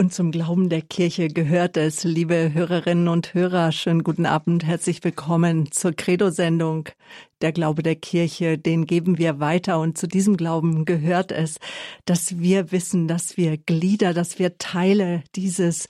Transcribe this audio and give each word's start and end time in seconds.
Und 0.00 0.14
zum 0.14 0.30
Glauben 0.30 0.70
der 0.70 0.80
Kirche 0.80 1.28
gehört 1.28 1.76
es, 1.76 2.04
liebe 2.04 2.54
Hörerinnen 2.54 3.06
und 3.06 3.34
Hörer. 3.34 3.70
Schönen 3.70 4.02
guten 4.02 4.24
Abend, 4.24 4.64
herzlich 4.64 5.04
willkommen 5.04 5.70
zur 5.72 5.92
Credo-Sendung. 5.92 6.88
Der 7.42 7.52
Glaube 7.52 7.82
der 7.82 7.96
Kirche, 7.96 8.56
den 8.56 8.86
geben 8.86 9.18
wir 9.18 9.40
weiter. 9.40 9.78
Und 9.78 9.98
zu 9.98 10.08
diesem 10.08 10.38
Glauben 10.38 10.86
gehört 10.86 11.32
es, 11.32 11.58
dass 12.06 12.38
wir 12.38 12.72
wissen, 12.72 13.08
dass 13.08 13.36
wir 13.36 13.58
Glieder, 13.58 14.14
dass 14.14 14.38
wir 14.38 14.56
Teile 14.56 15.22
dieses 15.36 15.86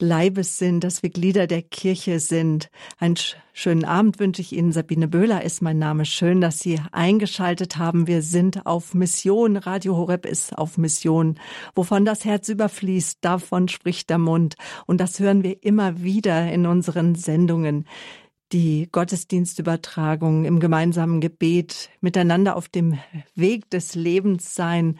Leibes 0.00 0.58
sind, 0.58 0.84
dass 0.84 1.02
wir 1.02 1.10
Glieder 1.10 1.46
der 1.46 1.62
Kirche 1.62 2.20
sind. 2.20 2.70
Einen 2.98 3.16
schönen 3.52 3.84
Abend 3.84 4.18
wünsche 4.18 4.42
ich 4.42 4.52
Ihnen. 4.52 4.72
Sabine 4.72 5.08
Böhler 5.08 5.44
ist 5.44 5.62
mein 5.62 5.78
Name. 5.78 6.04
Schön, 6.04 6.40
dass 6.40 6.58
Sie 6.58 6.80
eingeschaltet 6.92 7.76
haben. 7.76 8.06
Wir 8.06 8.22
sind 8.22 8.66
auf 8.66 8.94
Mission. 8.94 9.56
Radio 9.56 9.96
Horeb 9.96 10.26
ist 10.26 10.56
auf 10.56 10.78
Mission. 10.78 11.38
Wovon 11.74 12.04
das 12.04 12.24
Herz 12.24 12.48
überfließt, 12.48 13.18
davon 13.20 13.68
spricht 13.68 14.10
der 14.10 14.18
Mund. 14.18 14.56
Und 14.86 15.00
das 15.00 15.20
hören 15.20 15.42
wir 15.42 15.62
immer 15.62 16.02
wieder 16.02 16.50
in 16.50 16.66
unseren 16.66 17.14
Sendungen 17.14 17.86
die 18.52 18.88
Gottesdienstübertragung 18.90 20.44
im 20.44 20.58
gemeinsamen 20.58 21.20
Gebet 21.20 21.90
miteinander 22.00 22.56
auf 22.56 22.68
dem 22.68 22.98
Weg 23.34 23.70
des 23.70 23.94
Lebens 23.94 24.54
sein. 24.54 24.98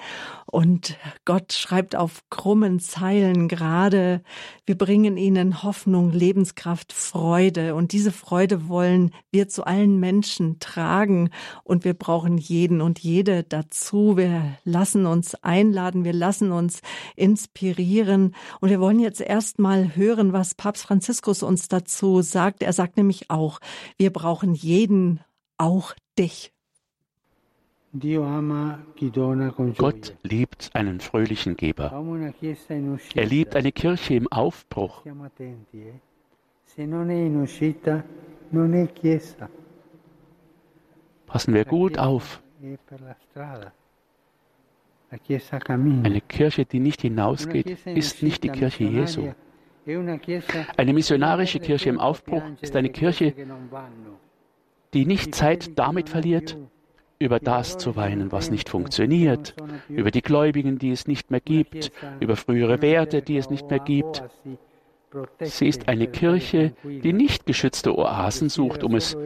Und 0.51 0.97
Gott 1.25 1.53
schreibt 1.53 1.95
auf 1.95 2.25
krummen 2.29 2.81
Zeilen 2.81 3.47
gerade, 3.47 4.23
wir 4.67 4.77
bringen 4.77 5.17
ihnen 5.17 5.63
Hoffnung, 5.63 6.11
Lebenskraft, 6.11 6.93
Freude. 6.93 7.77
Und 7.77 7.93
diese 7.93 8.11
Freude 8.11 8.69
wollen 8.69 9.13
wir 9.31 9.49
zu 9.49 9.65
allen 9.65 10.01
Menschen 10.01 10.59
tragen. 10.59 11.31
Und 11.63 11.85
wir 11.85 11.95
brauchen 11.95 12.37
jeden 12.37 12.81
und 12.81 12.99
jede 12.99 13.45
dazu. 13.45 14.17
Wir 14.17 14.59
lassen 14.65 15.07
uns 15.07 15.37
einladen, 15.37 16.05
wir 16.05 16.15
lassen 16.15 16.51
uns 16.51 16.81
inspirieren. 17.15 18.35
Und 18.61 18.71
wir 18.71 18.81
wollen 18.81 18.99
jetzt 18.99 19.21
erst 19.21 19.61
mal 19.61 19.95
hören, 19.95 20.33
was 20.33 20.57
Papst 20.57 20.83
Franziskus 20.83 21.45
uns 21.45 21.69
dazu 21.69 22.23
sagt. 22.23 22.65
Er 22.65 22.73
sagt 22.73 22.97
nämlich 22.97 23.31
auch, 23.31 23.61
wir 23.99 24.13
brauchen 24.13 24.55
jeden, 24.55 25.21
auch 25.59 25.95
dich. 26.19 26.53
Gott 29.77 30.17
liebt 30.23 30.71
einen 30.75 31.01
fröhlichen 31.01 31.57
Geber. 31.57 31.91
Er 33.15 33.27
liebt 33.27 33.57
eine 33.57 33.73
Kirche 33.73 34.15
im 34.15 34.31
Aufbruch. 34.31 35.03
Passen 41.27 41.55
wir 41.55 41.65
gut 41.65 41.99
auf. 41.99 42.41
Eine 46.05 46.21
Kirche, 46.29 46.65
die 46.65 46.81
nicht 46.81 47.01
hinausgeht, 47.01 47.87
ist 47.87 48.23
nicht 48.23 48.45
die 48.45 48.51
Kirche 48.51 48.85
Jesu. 48.85 49.33
Eine 50.77 50.93
missionarische 50.93 51.59
Kirche 51.59 51.89
im 51.89 51.99
Aufbruch 51.99 52.43
ist 52.61 52.77
eine 52.77 52.91
Kirche, 52.91 53.35
die 54.95 55.07
nicht 55.07 55.35
Zeit 55.35 55.77
damit 55.77 56.09
verliert, 56.09 56.57
über 57.21 57.39
das 57.39 57.77
zu 57.77 57.95
weinen, 57.97 58.33
was 58.33 58.51
nicht 58.51 58.71
funktioniert, 58.71 59.55
über 59.89 60.11
die 60.11 60.23
Gläubigen, 60.23 60.79
die 60.79 60.91
es 60.91 61.07
nicht 61.07 61.31
mehr 61.31 61.41
gibt, 61.41 61.93
über 62.19 62.35
frühere 62.35 62.83
Werte, 62.83 63.23
die 63.23 63.37
es 63.37 63.51
nicht 63.51 63.69
mehr 63.69 63.79
gibt. 63.79 64.25
Sie 65.41 65.69
ist 65.69 65.89
eine 65.89 66.07
Kirche, 66.07 66.73
die 66.83 67.13
nicht 67.13 67.45
geschützte 67.45 67.97
Oasen 67.97 68.49
sucht, 68.49 68.83
um 68.83 68.95
es 68.95 69.17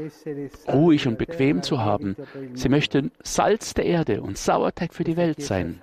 ruhig 0.67 1.07
und 1.07 1.19
bequem 1.19 1.63
zu 1.63 1.81
haben. 1.81 2.17
Sie 2.55 2.69
möchte 2.69 3.11
Salz 3.23 3.75
der 3.75 3.85
Erde 3.85 4.23
und 4.23 4.39
Sauerteig 4.39 4.93
für 4.93 5.05
die 5.05 5.17
Welt 5.17 5.43
sein. 5.43 5.79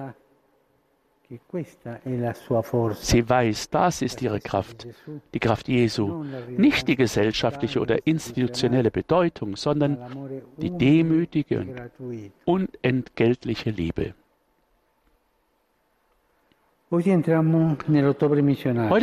Sie 2.95 3.29
weiß, 3.29 3.69
das 3.69 4.01
ist 4.01 4.21
ihre 4.21 4.41
Kraft, 4.41 4.87
die 5.33 5.39
Kraft 5.39 5.69
Jesu, 5.69 6.25
nicht 6.49 6.88
die 6.89 6.97
gesellschaftliche 6.97 7.79
oder 7.79 8.05
institutionelle 8.05 8.91
Bedeutung, 8.91 9.55
sondern 9.55 9.97
die 10.57 10.71
demütige 10.71 11.59
und 12.45 12.69
unentgeltliche 12.83 13.69
Liebe. 13.69 14.13
Heute 16.91 17.17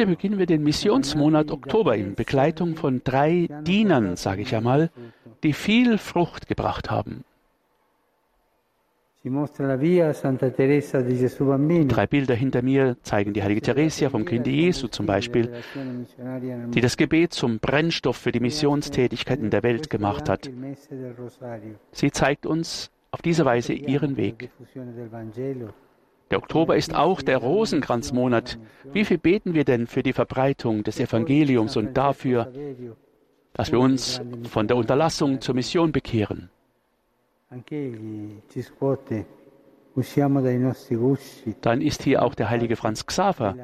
beginnen 0.06 0.38
wir 0.38 0.46
den 0.46 0.62
Missionsmonat 0.62 1.50
Oktober 1.50 1.96
in 1.96 2.14
Begleitung 2.14 2.76
von 2.76 3.00
drei 3.02 3.48
Dienern, 3.62 4.16
sage 4.16 4.42
ich 4.42 4.54
einmal, 4.54 4.90
die 5.42 5.54
viel 5.54 5.96
Frucht 5.96 6.46
gebracht 6.46 6.90
haben. 6.90 7.24
Drei 9.24 9.30
Bilder 12.06 12.34
hinter 12.36 12.62
mir 12.62 12.96
zeigen 13.02 13.32
die 13.32 13.42
heilige 13.42 13.62
Theresia 13.62 14.10
vom 14.10 14.24
Kinde 14.24 14.50
Jesu 14.50 14.86
zum 14.86 15.06
Beispiel, 15.06 15.54
die 16.68 16.80
das 16.80 16.96
Gebet 16.96 17.32
zum 17.32 17.58
Brennstoff 17.58 18.16
für 18.16 18.30
die 18.30 18.38
Missionstätigkeit 18.38 19.40
in 19.40 19.50
der 19.50 19.64
Welt 19.64 19.90
gemacht 19.90 20.28
hat. 20.28 20.48
Sie 21.90 22.12
zeigt 22.12 22.46
uns 22.46 22.92
auf 23.10 23.20
diese 23.20 23.44
Weise 23.44 23.72
ihren 23.72 24.16
Weg. 24.16 24.52
Der 26.30 26.38
Oktober 26.38 26.76
ist 26.76 26.94
auch 26.94 27.20
der 27.20 27.38
Rosenkranzmonat. 27.38 28.60
Wie 28.92 29.04
viel 29.04 29.18
beten 29.18 29.54
wir 29.54 29.64
denn 29.64 29.88
für 29.88 30.04
die 30.04 30.12
Verbreitung 30.12 30.84
des 30.84 31.00
Evangeliums 31.00 31.76
und 31.76 31.96
dafür, 31.96 32.52
dass 33.52 33.72
wir 33.72 33.80
uns 33.80 34.20
von 34.48 34.68
der 34.68 34.76
Unterlassung 34.76 35.40
zur 35.40 35.56
Mission 35.56 35.90
bekehren? 35.90 36.50
Dann 41.60 41.80
ist 41.80 42.02
hier 42.02 42.22
auch 42.22 42.34
der 42.34 42.50
heilige 42.50 42.76
Franz 42.76 43.06
Xaver, 43.06 43.56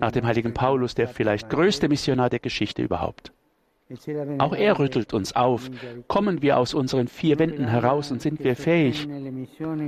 nach 0.00 0.12
dem 0.12 0.26
heiligen 0.26 0.54
Paulus 0.54 0.94
der 0.94 1.08
vielleicht 1.08 1.50
größte 1.50 1.88
Missionar 1.88 2.30
der 2.30 2.38
Geschichte 2.38 2.82
überhaupt. 2.82 3.32
Auch 4.38 4.54
er 4.54 4.78
rüttelt 4.78 5.14
uns 5.14 5.34
auf. 5.34 5.70
Kommen 6.08 6.42
wir 6.42 6.58
aus 6.58 6.74
unseren 6.74 7.08
vier 7.08 7.38
Wänden 7.38 7.66
heraus 7.68 8.10
und 8.10 8.20
sind 8.20 8.42
wir 8.44 8.56
fähig, 8.56 9.08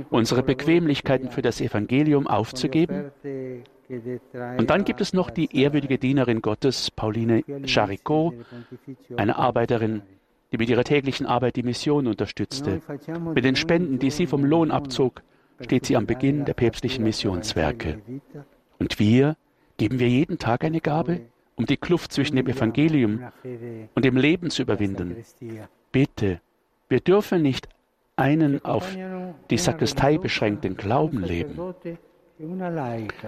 unsere 0.09 0.43
Bequemlichkeiten 0.43 1.29
für 1.29 1.41
das 1.41 1.61
Evangelium 1.61 2.27
aufzugeben? 2.27 3.11
Und 4.57 4.69
dann 4.69 4.85
gibt 4.85 5.01
es 5.01 5.13
noch 5.13 5.29
die 5.29 5.55
ehrwürdige 5.55 5.97
Dienerin 5.97 6.41
Gottes, 6.41 6.89
Pauline 6.91 7.43
Charicot, 7.65 8.33
eine 9.17 9.35
Arbeiterin 9.35 10.01
die 10.51 10.57
mit 10.57 10.69
ihrer 10.69 10.83
täglichen 10.83 11.25
Arbeit 11.25 11.55
die 11.55 11.63
Mission 11.63 12.07
unterstützte. 12.07 12.81
Mit 13.33 13.45
den 13.45 13.55
Spenden, 13.55 13.99
die 13.99 14.11
sie 14.11 14.27
vom 14.27 14.43
Lohn 14.43 14.71
abzog, 14.71 15.21
steht 15.59 15.85
sie 15.85 15.95
am 15.95 16.05
Beginn 16.05 16.45
der 16.45 16.53
päpstlichen 16.53 17.03
Missionswerke. 17.03 18.01
Und 18.79 18.99
wir, 18.99 19.37
geben 19.77 19.99
wir 19.99 20.09
jeden 20.09 20.39
Tag 20.39 20.63
eine 20.63 20.81
Gabe, 20.81 21.21
um 21.55 21.65
die 21.65 21.77
Kluft 21.77 22.11
zwischen 22.11 22.35
dem 22.35 22.47
Evangelium 22.47 23.21
und 23.95 24.03
dem 24.03 24.17
Leben 24.17 24.49
zu 24.49 24.63
überwinden. 24.63 25.15
Bitte, 25.91 26.41
wir 26.89 26.99
dürfen 26.99 27.41
nicht 27.41 27.69
einen 28.15 28.63
auf 28.65 28.97
die 29.49 29.57
Sakristei 29.57 30.17
beschränkten 30.17 30.75
Glauben 30.75 31.23
leben. 31.23 31.57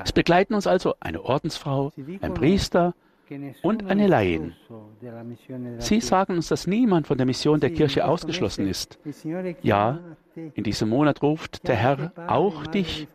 Es 0.04 0.12
begleiten 0.12 0.56
uns 0.56 0.68
also 0.68 0.96
eine 1.00 1.24
Ordensfrau, 1.24 1.92
ein 2.22 2.34
Priester, 2.34 2.94
und 3.62 3.86
eine 3.90 4.08
Laien. 4.08 4.56
Sie 5.78 6.00
sagen 6.02 6.36
uns, 6.36 6.48
dass 6.48 6.68
niemand 6.68 7.08
von 7.08 7.18
der 7.18 7.26
Mission 7.26 7.60
der 7.60 7.70
Kirche 7.72 8.06
ausgeschlossen 8.08 8.68
ist. 8.68 9.00
Ja, 9.62 10.00
in 10.36 10.64
diesem 10.64 10.90
Monat 10.90 11.22
ruft 11.22 11.68
der 11.68 11.76
Herr 11.76 12.12
auch 12.28 12.68
dich. 12.68 13.08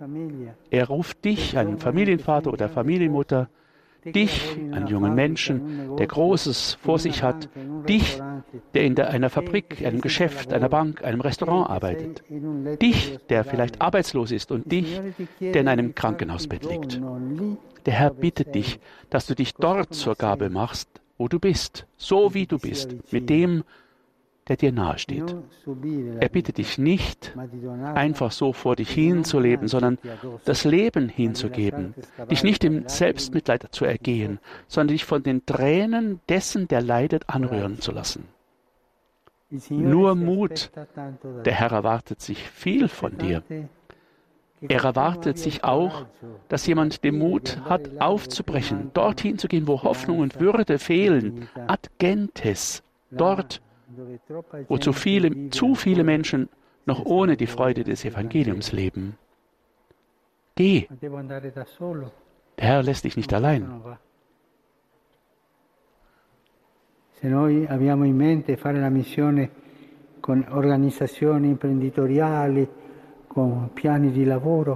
Er 0.71 0.89
ruft 0.89 1.25
dich, 1.25 1.57
einen 1.59 1.79
Familienvater 1.79 2.53
oder 2.53 2.69
Familienmutter, 2.69 3.49
dich, 4.05 4.57
einen 4.57 4.87
jungen 4.87 5.15
Menschen, 5.15 5.97
der 5.97 6.07
Großes 6.07 6.79
vor 6.81 6.99
sich 6.99 7.23
hat, 7.23 7.49
dich, 7.89 8.21
der 8.75 8.83
in 8.83 8.99
einer 8.99 9.31
Fabrik, 9.31 9.85
einem 9.85 10.01
Geschäft, 10.01 10.53
einer 10.53 10.69
Bank, 10.69 11.05
einem 11.05 11.21
Restaurant 11.21 11.69
arbeitet, 11.69 12.23
dich, 12.81 13.19
der 13.29 13.45
vielleicht 13.45 13.81
arbeitslos 13.81 14.31
ist. 14.31 14.53
Und 14.53 14.71
dich, 14.71 15.01
der 15.41 15.61
in 15.61 15.69
einem 15.69 15.95
Krankenhausbett 15.95 16.65
liegt. 16.65 17.01
Der 17.87 17.95
Herr 17.95 18.11
bittet 18.11 18.55
dich, 18.55 18.81
dass 19.11 19.27
du 19.27 19.35
dich 19.35 19.55
dort 19.55 19.95
zur 19.95 20.15
Gabe 20.15 20.51
machst, 20.51 20.89
wo 21.17 21.29
du 21.29 21.39
bist, 21.39 21.87
so 21.97 22.35
wie 22.35 22.47
du 22.47 22.59
bist, 22.59 23.13
mit 23.13 23.29
dem, 23.29 23.65
der 24.49 24.57
dir 24.57 24.73
nahesteht. 24.73 25.37
Er 26.21 26.29
bittet 26.29 26.59
dich 26.59 26.79
nicht, 26.79 27.37
einfach 27.95 28.33
so 28.33 28.53
vor 28.53 28.77
dich 28.77 28.91
hinzuleben, 28.91 29.69
sondern 29.69 29.99
das 30.45 30.65
Leben 30.65 31.09
hinzugeben, 31.09 31.95
dich 32.31 32.43
nicht 32.43 32.65
im 32.65 32.89
Selbstmitleid 32.89 33.69
zu 33.71 33.85
ergehen, 33.85 34.39
sondern 34.67 34.95
dich 34.95 35.05
von 35.05 35.23
den 35.23 35.45
Tränen 35.47 36.21
dessen, 36.29 36.69
der 36.69 36.81
leidet, 36.81 37.29
anrühren 37.29 37.81
zu 37.81 37.93
lassen. 37.93 38.25
Nur 39.71 40.15
Mut. 40.15 40.71
Der 41.45 41.55
Herr 41.55 41.73
erwartet 41.73 42.21
sich 42.21 42.43
viel 42.43 42.89
von 42.89 43.17
dir. 43.17 43.43
Er 44.61 44.85
erwartet 44.85 45.39
sich 45.39 45.63
auch, 45.63 46.07
dass 46.49 46.67
jemand 46.67 47.05
den 47.05 47.19
Mut 47.19 47.61
hat, 47.65 48.01
aufzubrechen, 48.01 48.91
dorthin 48.93 49.39
zu 49.39 49.47
gehen, 49.47 49.69
wo 49.69 49.83
Hoffnung 49.83 50.19
und 50.19 50.41
Würde 50.41 50.79
fehlen, 50.79 51.49
ad 51.69 51.89
gentes, 51.99 52.83
dort, 53.11 53.63
wo 54.69 54.79
zu 54.79 54.93
viele, 54.93 55.51
zu 55.51 55.75
viele 55.75 56.05
Menschen 56.05 56.49
noch 56.87 57.05
ohne 57.05 57.37
die 57.37 57.47
Freude 57.47 57.85
des 57.85 58.05
Evangeliums 58.05 58.73
leben. 58.73 59.17
Geh. 60.57 60.89
Der 61.01 62.67
Herr 62.67 62.83
lässt 62.83 63.05
dich 63.05 63.17
nicht 63.17 63.33
allein. 63.33 63.81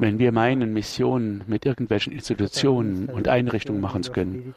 Wenn 0.00 0.18
wir 0.18 0.32
meinen, 0.32 0.72
Missionen 0.72 1.42
mit 1.46 1.66
irgendwelchen 1.66 2.12
Institutionen 2.12 3.08
und 3.08 3.28
Einrichtungen 3.28 3.80
machen 3.80 4.02
zu 4.02 4.12
können, 4.12 4.54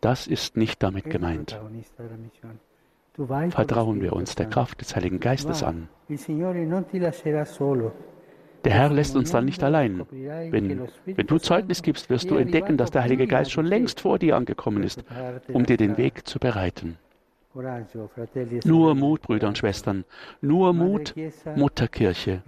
das 0.00 0.26
ist 0.26 0.56
nicht 0.56 0.82
damit 0.82 1.04
gemeint. 1.10 1.58
Vertrauen 3.16 4.00
wir 4.00 4.12
uns 4.12 4.34
der 4.34 4.46
Kraft 4.46 4.80
des 4.80 4.96
Heiligen 4.96 5.20
Geistes 5.20 5.62
an. 5.62 5.88
Der 8.64 8.72
Herr 8.72 8.88
lässt 8.88 9.14
uns 9.14 9.30
dann 9.30 9.44
nicht 9.44 9.62
allein. 9.62 10.04
Wenn, 10.10 10.88
wenn 11.04 11.26
du 11.26 11.38
Zeugnis 11.38 11.82
gibst, 11.82 12.10
wirst 12.10 12.30
du 12.30 12.36
entdecken, 12.36 12.76
dass 12.76 12.90
der 12.90 13.02
Heilige 13.02 13.26
Geist 13.26 13.52
schon 13.52 13.66
längst 13.66 14.00
vor 14.00 14.18
dir 14.18 14.36
angekommen 14.36 14.82
ist, 14.82 15.04
um 15.52 15.64
dir 15.64 15.76
den 15.76 15.96
Weg 15.96 16.26
zu 16.26 16.38
bereiten. 16.38 16.96
Nur 18.64 18.94
Mut, 18.96 19.22
Brüder 19.22 19.46
und 19.46 19.58
Schwestern, 19.58 20.04
nur 20.40 20.72
Mut, 20.72 21.14
Mutterkirche. 21.54 22.42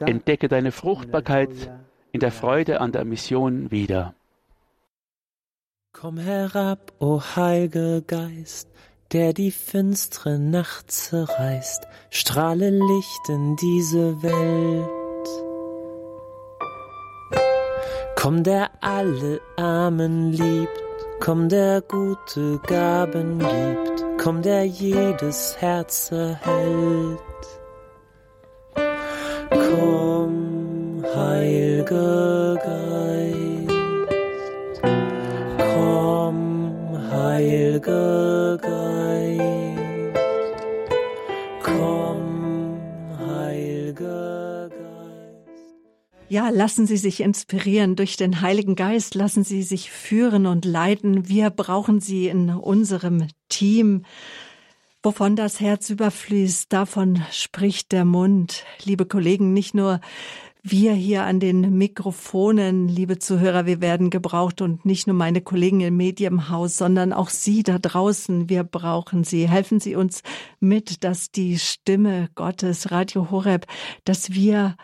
Entdecke 0.00 0.48
deine 0.48 0.72
Fruchtbarkeit 0.72 1.70
in 2.10 2.18
der 2.18 2.32
Freude 2.32 2.80
an 2.80 2.90
der 2.90 3.04
Mission 3.04 3.70
wieder. 3.70 4.14
Komm 5.92 6.18
herab, 6.18 6.92
o 6.98 7.20
Heiliger 7.20 8.00
Geist, 8.00 8.68
der 9.14 9.32
die 9.32 9.50
finstere 9.50 10.38
Nacht 10.38 10.90
zerreißt, 10.90 11.86
strahle 12.10 12.70
Licht 12.70 13.28
in 13.28 13.56
diese 13.56 14.22
Welt. 14.22 15.28
Komm, 18.16 18.42
der 18.42 18.70
alle 18.82 19.40
Armen 19.56 20.32
liebt, 20.32 20.84
Komm, 21.20 21.48
der 21.48 21.80
gute 21.80 22.58
Gaben 22.66 23.38
gibt, 23.38 24.04
komm, 24.22 24.42
der 24.42 24.66
jedes 24.66 25.56
Herz 25.58 26.10
erhält. 26.12 27.18
Komm, 29.48 31.02
Heiliger 31.14 32.56
Geist, 32.56 32.93
komm, 37.14 37.22
Heiliger 37.22 38.58
Geist, 38.58 40.18
komm, 41.62 42.80
Heiliger 43.18 44.68
Geist. 44.68 45.78
Ja, 46.28 46.48
lassen 46.50 46.86
Sie 46.86 46.96
sich 46.96 47.20
inspirieren 47.20 47.96
durch 47.96 48.16
den 48.16 48.40
Heiligen 48.40 48.74
Geist, 48.74 49.14
lassen 49.14 49.44
Sie 49.44 49.62
sich 49.62 49.90
führen 49.90 50.46
und 50.46 50.64
leiten. 50.64 51.28
Wir 51.28 51.50
brauchen 51.50 52.00
Sie 52.00 52.28
in 52.28 52.50
unserem 52.50 53.28
Team. 53.48 54.04
Wovon 55.02 55.36
das 55.36 55.60
Herz 55.60 55.90
überfließt, 55.90 56.72
davon 56.72 57.22
spricht 57.30 57.92
der 57.92 58.06
Mund. 58.06 58.64
Liebe 58.84 59.04
Kollegen, 59.04 59.52
nicht 59.52 59.74
nur 59.74 60.00
wir 60.66 60.94
hier 60.94 61.24
an 61.24 61.40
den 61.40 61.76
Mikrofonen, 61.76 62.88
liebe 62.88 63.18
Zuhörer, 63.18 63.66
wir 63.66 63.82
werden 63.82 64.08
gebraucht 64.08 64.62
und 64.62 64.86
nicht 64.86 65.06
nur 65.06 65.14
meine 65.14 65.42
Kollegen 65.42 65.82
im 65.82 65.98
Medienhaus, 65.98 66.78
sondern 66.78 67.12
auch 67.12 67.28
Sie 67.28 67.62
da 67.62 67.78
draußen, 67.78 68.48
wir 68.48 68.64
brauchen 68.64 69.24
Sie. 69.24 69.46
Helfen 69.46 69.78
Sie 69.78 69.94
uns 69.94 70.22
mit, 70.60 71.04
dass 71.04 71.30
die 71.30 71.58
Stimme 71.58 72.30
Gottes, 72.34 72.90
Radio 72.90 73.30
Horeb, 73.30 73.66
dass 74.04 74.32
wir 74.32 74.76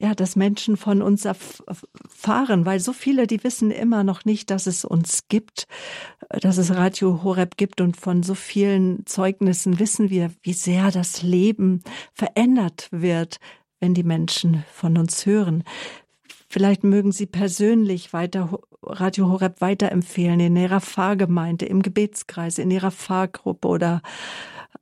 ja, 0.00 0.14
dass 0.14 0.36
Menschen 0.36 0.76
von 0.76 1.00
uns 1.00 1.24
erfahren, 1.24 2.66
weil 2.66 2.78
so 2.78 2.92
viele, 2.92 3.26
die 3.26 3.42
wissen 3.42 3.70
immer 3.70 4.04
noch 4.04 4.24
nicht, 4.24 4.50
dass 4.50 4.66
es 4.66 4.84
uns 4.84 5.24
gibt, 5.28 5.66
dass 6.28 6.58
es 6.58 6.74
Radio 6.74 7.22
Horeb 7.22 7.56
gibt 7.56 7.80
und 7.80 7.96
von 7.96 8.22
so 8.22 8.34
vielen 8.34 9.06
Zeugnissen 9.06 9.78
wissen 9.78 10.10
wir, 10.10 10.30
wie 10.42 10.52
sehr 10.52 10.90
das 10.90 11.22
Leben 11.22 11.82
verändert 12.12 12.88
wird, 12.90 13.40
wenn 13.80 13.94
die 13.94 14.02
Menschen 14.02 14.64
von 14.72 14.96
uns 14.98 15.26
hören. 15.26 15.64
Vielleicht 16.48 16.82
mögen 16.82 17.12
Sie 17.12 17.26
persönlich 17.26 18.12
weiter 18.12 18.58
Radio 18.82 19.28
Horeb 19.28 19.60
weiterempfehlen 19.60 20.40
in 20.40 20.56
Ihrer 20.56 20.80
Pfarrgemeinde, 20.80 21.66
im 21.66 21.82
Gebetskreis, 21.82 22.58
in 22.58 22.70
Ihrer 22.70 22.90
Pfarrgruppe 22.90 23.68
oder 23.68 24.02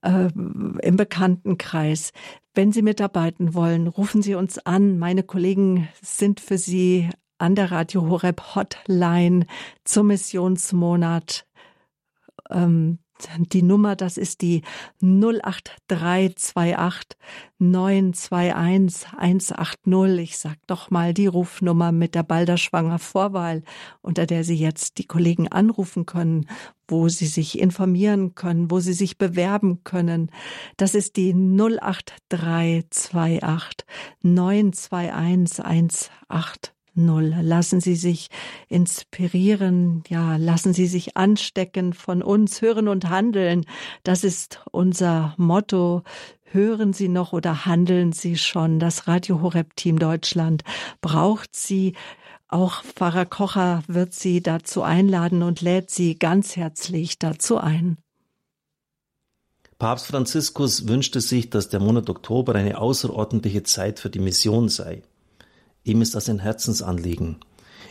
äh, 0.02 0.28
im 0.34 0.96
Bekanntenkreis. 0.96 2.12
Wenn 2.54 2.72
Sie 2.72 2.82
mitarbeiten 2.82 3.54
wollen, 3.54 3.88
rufen 3.88 4.22
Sie 4.22 4.34
uns 4.34 4.58
an. 4.58 4.98
Meine 4.98 5.22
Kollegen 5.22 5.88
sind 6.00 6.40
für 6.40 6.58
Sie 6.58 7.10
an 7.38 7.54
der 7.54 7.70
Radio 7.70 8.08
Horeb 8.08 8.54
Hotline 8.54 9.46
zum 9.84 10.06
Missionsmonat. 10.06 11.46
Ähm, 12.50 12.98
die 13.38 13.62
Nummer, 13.62 13.96
das 13.96 14.16
ist 14.16 14.42
die 14.42 14.62
08328 15.00 17.18
921 17.58 19.08
180. 19.16 20.18
Ich 20.18 20.38
sag 20.38 20.56
doch 20.66 20.90
mal 20.90 21.14
die 21.14 21.26
Rufnummer 21.26 21.92
mit 21.92 22.14
der 22.14 22.22
Balderschwanger 22.22 22.98
Vorwahl, 22.98 23.62
unter 24.02 24.26
der 24.26 24.44
Sie 24.44 24.56
jetzt 24.56 24.98
die 24.98 25.06
Kollegen 25.06 25.48
anrufen 25.48 26.04
können, 26.06 26.46
wo 26.88 27.08
Sie 27.08 27.26
sich 27.26 27.58
informieren 27.58 28.34
können, 28.34 28.70
wo 28.70 28.80
Sie 28.80 28.92
sich 28.92 29.16
bewerben 29.18 29.82
können. 29.84 30.30
Das 30.76 30.94
ist 30.94 31.16
die 31.16 31.32
08328 31.32 33.86
921 34.22 35.64
180 35.64 36.75
null. 36.96 37.34
Lassen 37.40 37.80
Sie 37.80 37.96
sich 37.96 38.28
inspirieren, 38.68 40.02
ja, 40.08 40.36
lassen 40.36 40.72
Sie 40.72 40.86
sich 40.86 41.16
anstecken 41.16 41.92
von 41.92 42.22
uns, 42.22 42.62
hören 42.62 42.88
und 42.88 43.08
handeln. 43.08 43.64
Das 44.02 44.24
ist 44.24 44.60
unser 44.70 45.34
Motto. 45.36 46.02
Hören 46.44 46.92
Sie 46.92 47.08
noch 47.08 47.32
oder 47.32 47.66
handeln 47.66 48.12
Sie 48.12 48.36
schon? 48.36 48.78
Das 48.78 49.08
Radio 49.08 49.42
Horeb 49.42 49.76
Team 49.76 49.98
Deutschland 49.98 50.62
braucht 51.00 51.54
Sie. 51.54 51.94
Auch 52.48 52.82
Pfarrer 52.84 53.26
Kocher 53.26 53.82
wird 53.88 54.14
Sie 54.14 54.40
dazu 54.40 54.82
einladen 54.82 55.42
und 55.42 55.60
lädt 55.60 55.90
Sie 55.90 56.18
ganz 56.18 56.56
herzlich 56.56 57.18
dazu 57.18 57.58
ein. 57.58 57.98
Papst 59.78 60.06
Franziskus 60.06 60.88
wünschte 60.88 61.20
sich, 61.20 61.50
dass 61.50 61.68
der 61.68 61.80
Monat 61.80 62.08
Oktober 62.08 62.54
eine 62.54 62.78
außerordentliche 62.78 63.62
Zeit 63.62 64.00
für 64.00 64.08
die 64.08 64.20
Mission 64.20 64.70
sei. 64.70 65.02
Ihm 65.86 66.02
ist 66.02 66.16
das 66.16 66.28
ein 66.28 66.40
Herzensanliegen. 66.40 67.36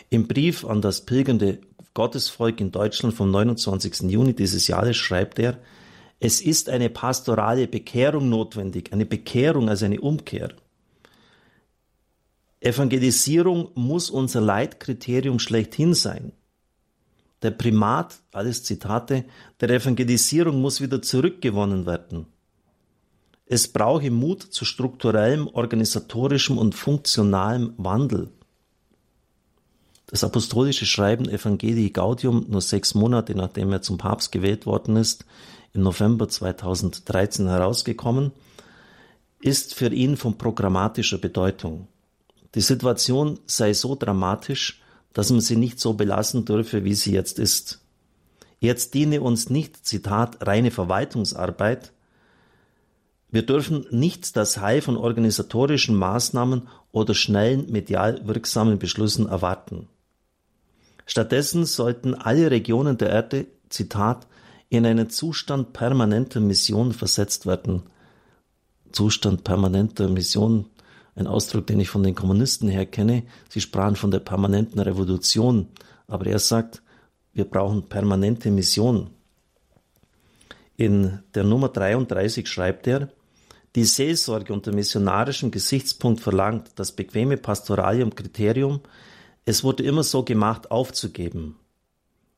Im 0.09 0.27
Brief 0.27 0.65
an 0.65 0.81
das 0.81 1.05
pilgernde 1.05 1.59
Gottesvolk 1.93 2.59
in 2.59 2.71
Deutschland 2.71 3.13
vom 3.15 3.31
29. 3.31 4.11
Juni 4.11 4.35
dieses 4.35 4.67
Jahres 4.67 4.97
schreibt 4.97 5.39
er, 5.39 5.57
es 6.19 6.41
ist 6.41 6.67
eine 6.69 6.89
pastorale 6.89 7.67
Bekehrung 7.67 8.27
notwendig, 8.27 8.91
eine 8.91 9.05
Bekehrung 9.05 9.69
als 9.69 9.81
eine 9.81 10.01
Umkehr. 10.01 10.53
Evangelisierung 12.59 13.69
muss 13.75 14.09
unser 14.09 14.41
Leitkriterium 14.41 15.39
schlechthin 15.39 15.93
sein. 15.93 16.33
Der 17.43 17.51
Primat, 17.51 18.19
alles 18.33 18.63
Zitate, 18.63 19.23
der 19.61 19.69
Evangelisierung 19.69 20.59
muss 20.61 20.81
wieder 20.81 21.01
zurückgewonnen 21.01 21.85
werden. 21.85 22.25
Es 23.47 23.67
brauche 23.67 24.09
Mut 24.09 24.41
zu 24.41 24.65
strukturellem, 24.65 25.47
organisatorischem 25.47 26.57
und 26.57 26.73
funktionalem 26.73 27.73
Wandel. 27.77 28.31
Das 30.07 30.23
apostolische 30.23 30.85
Schreiben 30.85 31.29
Evangelii 31.29 31.91
Gaudium, 31.91 32.45
nur 32.47 32.61
sechs 32.61 32.95
Monate 32.95 33.35
nachdem 33.35 33.71
er 33.71 33.81
zum 33.81 33.97
Papst 33.97 34.31
gewählt 34.31 34.65
worden 34.65 34.95
ist, 34.95 35.25
im 35.73 35.81
November 35.81 36.27
2013 36.27 37.47
herausgekommen, 37.47 38.31
ist 39.41 39.75
für 39.75 39.93
ihn 39.93 40.17
von 40.17 40.37
programmatischer 40.37 41.19
Bedeutung. 41.19 41.87
Die 42.55 42.61
Situation 42.61 43.39
sei 43.45 43.73
so 43.73 43.95
dramatisch, 43.95 44.81
dass 45.13 45.29
man 45.29 45.41
sie 45.41 45.55
nicht 45.55 45.79
so 45.79 45.93
belassen 45.93 46.45
dürfe, 46.45 46.83
wie 46.83 46.95
sie 46.95 47.11
jetzt 47.11 47.37
ist. 47.37 47.81
Jetzt 48.59 48.93
diene 48.93 49.21
uns 49.21 49.49
nicht, 49.49 49.85
Zitat, 49.85 50.47
reine 50.47 50.71
Verwaltungsarbeit, 50.71 51.91
wir 53.35 53.45
dürfen 53.45 53.85
nicht 53.91 54.37
das 54.37 54.61
Heil 54.61 54.79
von 54.79 54.95
organisatorischen 54.95 55.93
Maßnahmen 55.93 56.69
oder 56.93 57.13
schnellen 57.13 57.69
medial 57.69 58.25
wirksamen 58.25 58.79
Beschlüssen 58.79 59.27
erwarten. 59.27 59.89
Stattdessen 61.05 61.65
sollten 61.65 62.15
alle 62.15 62.49
Regionen 62.49 62.97
der 62.97 63.09
Erde, 63.09 63.47
Zitat, 63.67 64.25
in 64.69 64.85
einen 64.85 65.09
Zustand 65.09 65.73
permanenter 65.73 66.39
Mission 66.39 66.93
versetzt 66.93 67.45
werden. 67.45 67.83
Zustand 68.93 69.43
permanenter 69.43 70.07
Mission, 70.07 70.67
ein 71.15 71.27
Ausdruck, 71.27 71.67
den 71.67 71.81
ich 71.81 71.89
von 71.89 72.03
den 72.03 72.15
Kommunisten 72.15 72.69
her 72.69 72.85
kenne. 72.85 73.23
Sie 73.49 73.59
sprachen 73.59 73.97
von 73.97 74.11
der 74.11 74.19
permanenten 74.19 74.79
Revolution, 74.79 75.67
aber 76.07 76.27
er 76.27 76.39
sagt, 76.39 76.81
wir 77.33 77.43
brauchen 77.43 77.89
permanente 77.89 78.49
Mission. 78.49 79.09
In 80.77 81.19
der 81.33 81.43
Nummer 81.43 81.67
33 81.67 82.47
schreibt 82.47 82.87
er, 82.87 83.09
die 83.75 83.83
Seelsorge 83.83 84.53
unter 84.53 84.73
missionarischem 84.73 85.51
Gesichtspunkt 85.51 86.21
verlangt 86.21 86.71
das 86.75 86.93
bequeme 86.93 87.37
Pastoralium-Kriterium, 87.37 88.79
Es 89.47 89.63
wurde 89.63 89.83
immer 89.83 90.03
so 90.03 90.23
gemacht, 90.23 90.71
aufzugeben. 90.71 91.57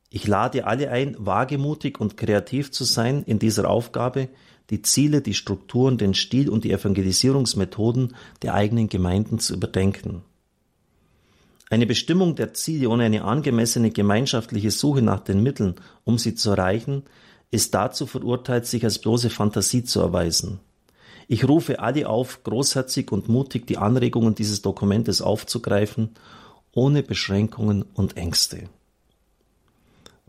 Ich 0.09 0.27
lade 0.27 0.65
alle 0.65 0.89
ein, 0.91 1.15
wagemutig 1.19 2.01
und 2.01 2.17
kreativ 2.17 2.71
zu 2.71 2.83
sein 2.83 3.23
in 3.23 3.39
dieser 3.39 3.69
Aufgabe, 3.69 4.29
die 4.69 4.81
Ziele, 4.81 5.21
die 5.21 5.33
Strukturen, 5.33 5.97
den 5.97 6.13
Stil 6.13 6.49
und 6.49 6.65
die 6.65 6.71
Evangelisierungsmethoden 6.71 8.15
der 8.41 8.55
eigenen 8.55 8.89
Gemeinden 8.89 9.39
zu 9.39 9.53
überdenken. 9.53 10.23
Eine 11.69 11.85
Bestimmung 11.85 12.35
der 12.35 12.53
Ziele 12.53 12.89
ohne 12.89 13.05
eine 13.05 13.23
angemessene 13.23 13.91
gemeinschaftliche 13.91 14.71
Suche 14.71 15.01
nach 15.01 15.21
den 15.21 15.43
Mitteln, 15.43 15.75
um 16.03 16.17
sie 16.17 16.35
zu 16.35 16.51
erreichen, 16.51 17.03
ist 17.51 17.73
dazu 17.73 18.05
verurteilt, 18.05 18.65
sich 18.65 18.83
als 18.83 18.99
bloße 18.99 19.29
Fantasie 19.29 19.83
zu 19.83 20.01
erweisen. 20.01 20.59
Ich 21.27 21.47
rufe 21.47 21.79
alle 21.79 22.07
auf, 22.07 22.43
großherzig 22.43 23.11
und 23.11 23.27
mutig 23.27 23.67
die 23.67 23.77
Anregungen 23.77 24.33
dieses 24.33 24.61
Dokumentes 24.61 25.21
aufzugreifen, 25.21 26.11
ohne 26.71 27.03
Beschränkungen 27.03 27.83
und 27.93 28.15
Ängste. 28.15 28.69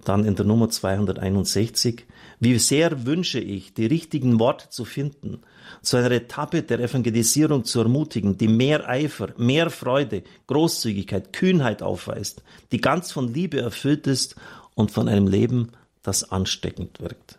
Dann 0.05 0.25
in 0.25 0.35
der 0.35 0.47
Nummer 0.47 0.71
261. 0.71 2.07
Wie 2.41 2.59
sehr 2.59 3.05
wünsche 3.05 3.41
ich, 3.41 3.75
die 3.75 3.87
richtigen 3.87 4.39
Worte 4.39 4.71
zu 4.71 4.85
finden, 4.85 5.41
zu 5.83 5.97
einer 5.97 6.13
Etappe 6.13 6.63
der 6.63 6.79
Evangelisierung 6.81 7.65
zu 7.65 7.81
ermutigen, 7.81 8.39
die 8.39 8.49
mehr 8.49 8.89
Eifer, 8.89 9.35
mehr 9.37 9.71
Freude, 9.71 10.23
Großzügigkeit, 10.47 11.33
Kühnheit 11.33 11.83
aufweist, 11.83 12.43
die 12.73 12.81
ganz 12.81 13.13
von 13.13 13.33
Liebe 13.33 13.61
erfüllt 13.61 14.07
ist 14.07 14.37
und 14.75 14.91
von 14.91 15.09
einem 15.09 15.27
Leben, 15.27 15.73
das 16.03 16.31
ansteckend 16.31 17.01
wirkt. 17.01 17.39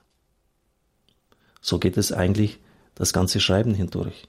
So 1.62 1.80
geht 1.80 1.98
es 1.98 2.12
eigentlich 2.12 2.60
das 3.00 3.14
ganze 3.14 3.40
Schreiben 3.40 3.74
hindurch. 3.74 4.28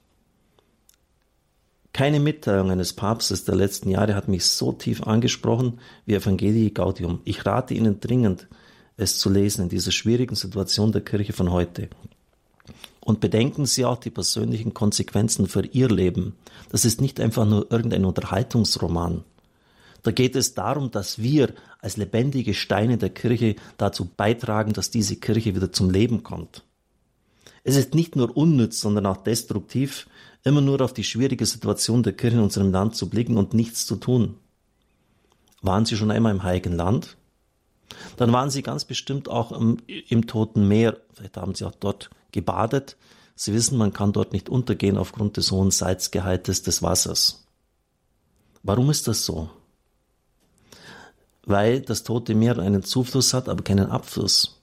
Keine 1.92 2.20
Mitteilung 2.20 2.70
eines 2.70 2.92
Papstes 2.92 3.44
der 3.44 3.56
letzten 3.56 3.90
Jahre 3.90 4.14
hat 4.14 4.28
mich 4.28 4.46
so 4.46 4.72
tief 4.72 5.02
angesprochen 5.02 5.80
wie 6.06 6.14
Evangelii 6.14 6.70
Gaudium. 6.70 7.20
Ich 7.24 7.44
rate 7.44 7.74
Ihnen 7.74 7.98
dringend, 7.98 8.46
es 8.96 9.18
zu 9.18 9.28
lesen 9.28 9.62
in 9.64 9.68
dieser 9.68 9.90
schwierigen 9.90 10.36
Situation 10.36 10.92
der 10.92 11.00
Kirche 11.00 11.32
von 11.32 11.50
heute. 11.50 11.90
Und 13.00 13.18
bedenken 13.18 13.66
Sie 13.66 13.84
auch 13.84 13.98
die 13.98 14.10
persönlichen 14.10 14.72
Konsequenzen 14.72 15.48
für 15.48 15.66
Ihr 15.66 15.88
Leben. 15.88 16.36
Das 16.70 16.84
ist 16.84 17.00
nicht 17.00 17.18
einfach 17.18 17.46
nur 17.46 17.72
irgendein 17.72 18.04
Unterhaltungsroman. 18.04 19.24
Da 20.04 20.12
geht 20.12 20.36
es 20.36 20.54
darum, 20.54 20.92
dass 20.92 21.18
wir 21.20 21.54
als 21.80 21.96
lebendige 21.96 22.54
Steine 22.54 22.98
der 22.98 23.10
Kirche 23.10 23.56
dazu 23.78 24.04
beitragen, 24.04 24.72
dass 24.72 24.90
diese 24.90 25.16
Kirche 25.16 25.56
wieder 25.56 25.72
zum 25.72 25.90
Leben 25.90 26.22
kommt. 26.22 26.62
Es 27.64 27.76
ist 27.76 27.94
nicht 27.94 28.16
nur 28.16 28.36
unnütz, 28.36 28.80
sondern 28.80 29.06
auch 29.06 29.18
destruktiv, 29.18 30.08
immer 30.44 30.60
nur 30.60 30.80
auf 30.80 30.94
die 30.94 31.04
schwierige 31.04 31.44
Situation 31.46 32.02
der 32.02 32.14
Kirche 32.14 32.36
in 32.36 32.42
unserem 32.42 32.72
Land 32.72 32.96
zu 32.96 33.08
blicken 33.08 33.36
und 33.36 33.54
nichts 33.54 33.86
zu 33.86 33.96
tun. 33.96 34.36
Waren 35.62 35.84
Sie 35.84 35.96
schon 35.96 36.10
einmal 36.10 36.32
im 36.32 36.42
Heiligen 36.42 36.72
Land? 36.72 37.16
Dann 38.16 38.32
waren 38.32 38.50
Sie 38.50 38.62
ganz 38.62 38.84
bestimmt 38.84 39.28
auch 39.28 39.52
im, 39.52 39.78
im 39.86 40.26
Toten 40.26 40.66
Meer. 40.68 40.98
Vielleicht 41.12 41.36
haben 41.36 41.54
Sie 41.54 41.66
auch 41.66 41.74
dort 41.74 42.10
gebadet. 42.32 42.96
Sie 43.34 43.52
wissen, 43.52 43.76
man 43.76 43.92
kann 43.92 44.12
dort 44.12 44.32
nicht 44.32 44.48
untergehen 44.48 44.96
aufgrund 44.96 45.36
des 45.36 45.50
hohen 45.50 45.70
Salzgehaltes 45.70 46.62
des 46.62 46.82
Wassers. 46.82 47.46
Warum 48.62 48.90
ist 48.90 49.08
das 49.08 49.24
so? 49.24 49.50
Weil 51.44 51.80
das 51.80 52.04
Tote 52.04 52.34
Meer 52.34 52.58
einen 52.58 52.82
Zufluss 52.82 53.34
hat, 53.34 53.48
aber 53.48 53.62
keinen 53.64 53.86
Abfluss. 53.86 54.59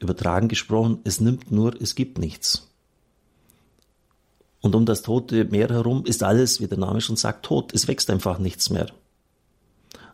Übertragen 0.00 0.48
gesprochen, 0.48 1.00
es 1.04 1.20
nimmt 1.20 1.50
nur, 1.50 1.80
es 1.80 1.94
gibt 1.94 2.18
nichts. 2.18 2.68
Und 4.60 4.74
um 4.74 4.86
das 4.86 5.02
Tote 5.02 5.44
Meer 5.44 5.68
herum 5.68 6.04
ist 6.04 6.22
alles, 6.22 6.60
wie 6.60 6.66
der 6.66 6.78
Name 6.78 7.00
schon 7.00 7.16
sagt, 7.16 7.44
tot. 7.44 7.72
Es 7.74 7.86
wächst 7.88 8.10
einfach 8.10 8.38
nichts 8.38 8.70
mehr. 8.70 8.88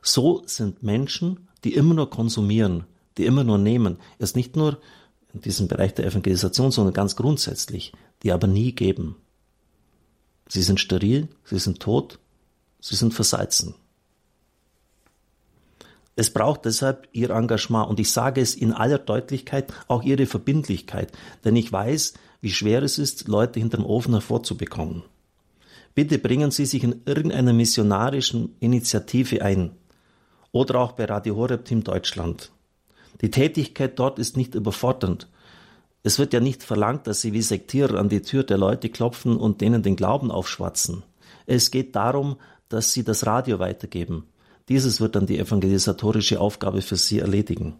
So 0.02 0.42
sind 0.46 0.82
Menschen, 0.82 1.48
die 1.64 1.74
immer 1.74 1.94
nur 1.94 2.10
konsumieren, 2.10 2.84
die 3.16 3.24
immer 3.24 3.44
nur 3.44 3.58
nehmen. 3.58 3.96
Erst 4.18 4.36
nicht 4.36 4.54
nur 4.54 4.78
in 5.32 5.40
diesem 5.40 5.66
Bereich 5.66 5.94
der 5.94 6.06
Evangelisation, 6.06 6.70
sondern 6.70 6.92
ganz 6.92 7.16
grundsätzlich, 7.16 7.92
die 8.22 8.32
aber 8.32 8.46
nie 8.46 8.72
geben. 8.72 9.16
Sie 10.48 10.62
sind 10.62 10.78
steril, 10.78 11.28
sie 11.44 11.58
sind 11.58 11.80
tot, 11.80 12.18
sie 12.80 12.96
sind 12.96 13.14
versalzen. 13.14 13.74
Es 16.16 16.30
braucht 16.30 16.64
deshalb 16.64 17.08
Ihr 17.12 17.30
Engagement 17.30 17.88
und 17.88 17.98
ich 17.98 18.12
sage 18.12 18.40
es 18.40 18.54
in 18.54 18.72
aller 18.72 18.98
Deutlichkeit, 18.98 19.72
auch 19.88 20.02
Ihre 20.02 20.26
Verbindlichkeit, 20.26 21.12
denn 21.44 21.56
ich 21.56 21.72
weiß, 21.72 22.14
wie 22.40 22.50
schwer 22.50 22.82
es 22.82 22.98
ist, 22.98 23.26
Leute 23.26 23.58
hinterm 23.58 23.84
Ofen 23.84 24.12
hervorzubekommen. 24.12 25.02
Bitte 25.94 26.18
bringen 26.18 26.50
Sie 26.50 26.66
sich 26.66 26.84
in 26.84 27.02
irgendeiner 27.04 27.52
missionarischen 27.52 28.54
Initiative 28.60 29.42
ein 29.42 29.72
oder 30.52 30.80
auch 30.80 30.92
bei 30.92 31.04
Radio 31.04 31.36
Horeb 31.36 31.64
Team 31.64 31.82
Deutschland. 31.82 32.52
Die 33.20 33.30
Tätigkeit 33.30 33.98
dort 33.98 34.18
ist 34.18 34.36
nicht 34.36 34.54
überfordernd. 34.54 35.28
Es 36.02 36.18
wird 36.18 36.32
ja 36.32 36.40
nicht 36.40 36.62
verlangt, 36.62 37.06
dass 37.06 37.22
Sie 37.22 37.32
wie 37.32 37.42
Sektierer 37.42 37.98
an 37.98 38.08
die 38.08 38.22
Tür 38.22 38.42
der 38.42 38.58
Leute 38.58 38.88
klopfen 38.88 39.36
und 39.36 39.60
denen 39.60 39.82
den 39.82 39.96
Glauben 39.96 40.30
aufschwatzen. 40.30 41.02
Es 41.46 41.70
geht 41.70 41.96
darum, 41.96 42.36
dass 42.68 42.92
Sie 42.92 43.04
das 43.04 43.24
Radio 43.26 43.58
weitergeben, 43.58 44.24
dieses 44.68 45.00
wird 45.00 45.16
dann 45.16 45.26
die 45.26 45.38
evangelisatorische 45.38 46.40
Aufgabe 46.40 46.82
für 46.82 46.96
Sie 46.96 47.18
erledigen. 47.18 47.76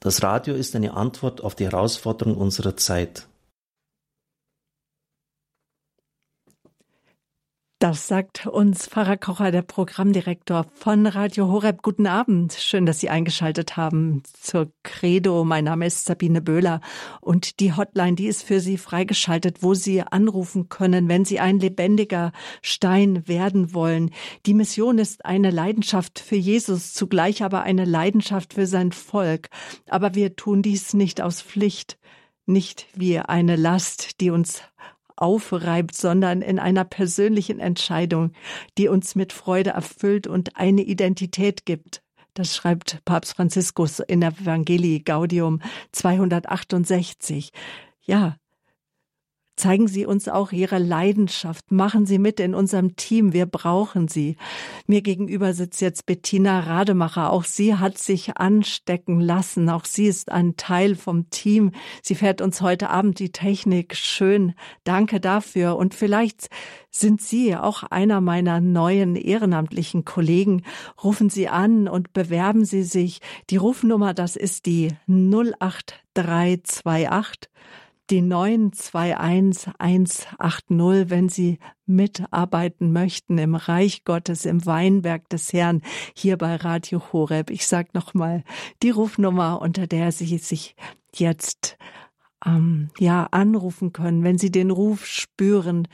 Das 0.00 0.22
Radio 0.22 0.54
ist 0.54 0.74
eine 0.74 0.94
Antwort 0.94 1.42
auf 1.42 1.54
die 1.54 1.64
Herausforderung 1.64 2.36
unserer 2.36 2.76
Zeit. 2.76 3.28
Das 7.82 8.06
sagt 8.06 8.46
uns 8.46 8.86
Pfarrer 8.86 9.16
Kocher, 9.16 9.50
der 9.50 9.62
Programmdirektor 9.62 10.66
von 10.72 11.04
Radio 11.04 11.48
Horeb. 11.48 11.82
Guten 11.82 12.06
Abend. 12.06 12.52
Schön, 12.52 12.86
dass 12.86 13.00
Sie 13.00 13.08
eingeschaltet 13.08 13.76
haben 13.76 14.22
zur 14.40 14.70
Credo. 14.84 15.42
Mein 15.42 15.64
Name 15.64 15.86
ist 15.86 16.04
Sabine 16.04 16.40
Böhler 16.40 16.80
und 17.20 17.58
die 17.58 17.74
Hotline, 17.74 18.14
die 18.14 18.28
ist 18.28 18.44
für 18.44 18.60
Sie 18.60 18.78
freigeschaltet, 18.78 19.64
wo 19.64 19.74
Sie 19.74 20.00
anrufen 20.00 20.68
können, 20.68 21.08
wenn 21.08 21.24
Sie 21.24 21.40
ein 21.40 21.58
lebendiger 21.58 22.30
Stein 22.60 23.26
werden 23.26 23.74
wollen. 23.74 24.12
Die 24.46 24.54
Mission 24.54 24.98
ist 24.98 25.24
eine 25.24 25.50
Leidenschaft 25.50 26.20
für 26.20 26.36
Jesus, 26.36 26.94
zugleich 26.94 27.42
aber 27.42 27.62
eine 27.62 27.84
Leidenschaft 27.84 28.54
für 28.54 28.68
sein 28.68 28.92
Volk. 28.92 29.48
Aber 29.88 30.14
wir 30.14 30.36
tun 30.36 30.62
dies 30.62 30.94
nicht 30.94 31.20
aus 31.20 31.42
Pflicht, 31.42 31.98
nicht 32.46 32.86
wie 32.94 33.18
eine 33.18 33.56
Last, 33.56 34.20
die 34.20 34.30
uns 34.30 34.62
aufreibt, 35.16 35.94
sondern 35.94 36.42
in 36.42 36.58
einer 36.58 36.84
persönlichen 36.84 37.58
Entscheidung, 37.60 38.32
die 38.78 38.88
uns 38.88 39.14
mit 39.14 39.32
Freude 39.32 39.70
erfüllt 39.70 40.26
und 40.26 40.56
eine 40.56 40.82
Identität 40.82 41.66
gibt. 41.66 42.02
Das 42.34 42.56
schreibt 42.56 43.04
Papst 43.04 43.36
Franziskus 43.36 44.00
in 44.00 44.20
der 44.20 44.30
Evangelii 44.30 45.00
Gaudium 45.00 45.60
268. 45.92 47.52
Ja, 48.04 48.36
Zeigen 49.56 49.86
Sie 49.86 50.06
uns 50.06 50.28
auch 50.28 50.50
Ihre 50.50 50.78
Leidenschaft. 50.78 51.70
Machen 51.70 52.06
Sie 52.06 52.18
mit 52.18 52.40
in 52.40 52.54
unserem 52.54 52.96
Team. 52.96 53.34
Wir 53.34 53.44
brauchen 53.44 54.08
Sie. 54.08 54.36
Mir 54.86 55.02
gegenüber 55.02 55.52
sitzt 55.52 55.82
jetzt 55.82 56.06
Bettina 56.06 56.60
Rademacher. 56.60 57.30
Auch 57.30 57.44
sie 57.44 57.74
hat 57.74 57.98
sich 57.98 58.38
anstecken 58.38 59.20
lassen. 59.20 59.68
Auch 59.68 59.84
sie 59.84 60.06
ist 60.06 60.32
ein 60.32 60.56
Teil 60.56 60.96
vom 60.96 61.28
Team. 61.28 61.72
Sie 62.02 62.14
fährt 62.14 62.40
uns 62.40 62.62
heute 62.62 62.88
Abend 62.88 63.18
die 63.18 63.30
Technik. 63.30 63.94
Schön. 63.94 64.54
Danke 64.84 65.20
dafür. 65.20 65.76
Und 65.76 65.94
vielleicht 65.94 66.48
sind 66.90 67.20
Sie 67.20 67.54
auch 67.54 67.84
einer 67.84 68.20
meiner 68.20 68.60
neuen 68.60 69.14
ehrenamtlichen 69.16 70.04
Kollegen. 70.04 70.62
Rufen 71.02 71.30
Sie 71.30 71.48
an 71.48 71.88
und 71.88 72.12
bewerben 72.12 72.64
Sie 72.64 72.84
sich. 72.84 73.20
Die 73.50 73.56
Rufnummer, 73.58 74.14
das 74.14 74.36
ist 74.36 74.66
die 74.66 74.88
08328 75.08 77.50
die 78.12 78.20
921180, 78.20 81.10
wenn 81.10 81.28
Sie 81.30 81.58
mitarbeiten 81.86 82.92
möchten 82.92 83.38
im 83.38 83.54
Reich 83.54 84.04
Gottes, 84.04 84.44
im 84.44 84.66
Weinberg 84.66 85.30
des 85.30 85.54
Herrn, 85.54 85.80
hier 86.14 86.36
bei 86.36 86.56
Radio 86.56 87.00
Horeb. 87.12 87.48
Ich 87.50 87.66
sage 87.66 87.88
nochmal 87.94 88.44
die 88.82 88.90
Rufnummer, 88.90 89.62
unter 89.62 89.86
der 89.86 90.12
Sie 90.12 90.36
sich 90.36 90.76
jetzt 91.14 91.78
ähm, 92.44 92.90
ja 92.98 93.28
anrufen 93.30 93.94
können, 93.94 94.24
wenn 94.24 94.36
Sie 94.36 94.50
den 94.50 94.70
Ruf 94.70 95.06
spüren 95.06 95.88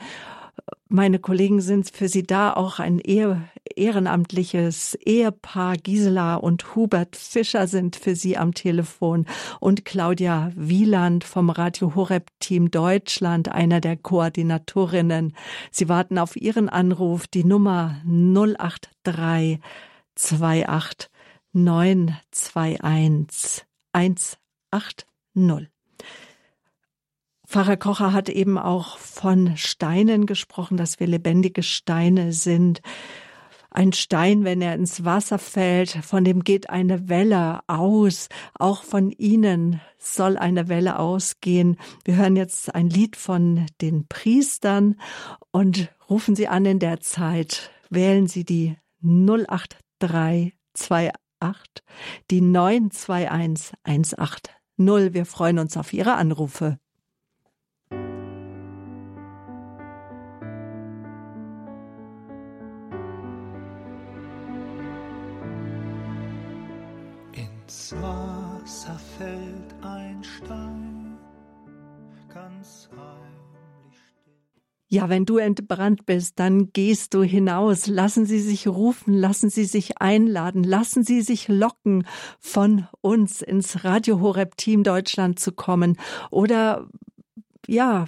meine 0.87 1.19
Kollegen 1.19 1.61
sind 1.61 1.89
für 1.89 2.07
Sie 2.07 2.23
da, 2.23 2.53
auch 2.53 2.79
ein 2.79 2.99
ehrenamtliches 2.99 4.95
Ehepaar. 4.95 5.77
Gisela 5.77 6.35
und 6.35 6.75
Hubert 6.75 7.15
Fischer 7.15 7.67
sind 7.67 7.95
für 7.95 8.15
Sie 8.15 8.37
am 8.37 8.53
Telefon 8.53 9.25
und 9.59 9.85
Claudia 9.85 10.51
Wieland 10.55 11.23
vom 11.23 11.49
Radio 11.49 11.95
Horeb 11.95 12.29
Team 12.39 12.71
Deutschland, 12.71 13.51
einer 13.51 13.81
der 13.81 13.97
Koordinatorinnen. 13.97 15.35
Sie 15.71 15.89
warten 15.89 16.17
auf 16.17 16.35
Ihren 16.35 16.69
Anruf, 16.69 17.27
die 17.27 17.43
Nummer 17.43 18.01
083 18.05 19.59
28 20.15 21.09
921 21.53 23.65
180. 23.93 25.69
Pfarrer 27.49 27.77
Kocher 27.77 28.13
hat 28.13 28.29
eben 28.29 28.59
auch 28.59 28.99
von 28.99 29.57
Steinen 29.57 30.27
gesprochen, 30.27 30.77
dass 30.77 30.99
wir 30.99 31.07
lebendige 31.07 31.63
Steine 31.63 32.31
sind. 32.31 32.83
Ein 33.71 33.91
Stein, 33.91 34.43
wenn 34.43 34.61
er 34.61 34.75
ins 34.75 35.03
Wasser 35.03 35.39
fällt, 35.39 35.89
von 35.89 36.23
dem 36.23 36.43
geht 36.43 36.69
eine 36.69 37.09
Welle 37.09 37.61
aus. 37.65 38.29
Auch 38.53 38.83
von 38.83 39.09
Ihnen 39.09 39.81
soll 39.97 40.37
eine 40.37 40.69
Welle 40.69 40.99
ausgehen. 40.99 41.77
Wir 42.05 42.17
hören 42.17 42.35
jetzt 42.35 42.75
ein 42.75 42.91
Lied 42.91 43.15
von 43.15 43.65
den 43.81 44.05
Priestern 44.07 45.01
und 45.49 45.89
rufen 46.07 46.35
Sie 46.35 46.47
an 46.47 46.65
in 46.65 46.77
der 46.77 46.99
Zeit. 46.99 47.71
Wählen 47.89 48.27
Sie 48.27 48.45
die 48.45 48.77
08328, 49.01 51.13
die 52.29 52.41
921180. 52.41 54.53
Wir 54.77 55.25
freuen 55.25 55.57
uns 55.57 55.77
auf 55.77 55.93
Ihre 55.93 56.13
Anrufe. 56.13 56.77
Ja, 74.91 75.07
wenn 75.07 75.25
du 75.25 75.37
entbrannt 75.37 76.07
bist, 76.07 76.39
dann 76.39 76.73
gehst 76.73 77.13
du 77.13 77.21
hinaus. 77.21 77.85
Lassen 77.85 78.25
Sie 78.25 78.39
sich 78.39 78.67
rufen, 78.67 79.13
lassen 79.13 79.51
Sie 79.51 79.65
sich 79.65 80.01
einladen, 80.01 80.63
lassen 80.63 81.03
Sie 81.03 81.21
sich 81.21 81.47
locken, 81.47 82.07
von 82.39 82.87
uns 83.01 83.43
ins 83.43 83.83
Radio 83.83 84.19
Horeb 84.19 84.57
Team 84.57 84.83
Deutschland 84.83 85.37
zu 85.37 85.51
kommen 85.51 85.97
oder 86.31 86.87
ja, 87.67 88.05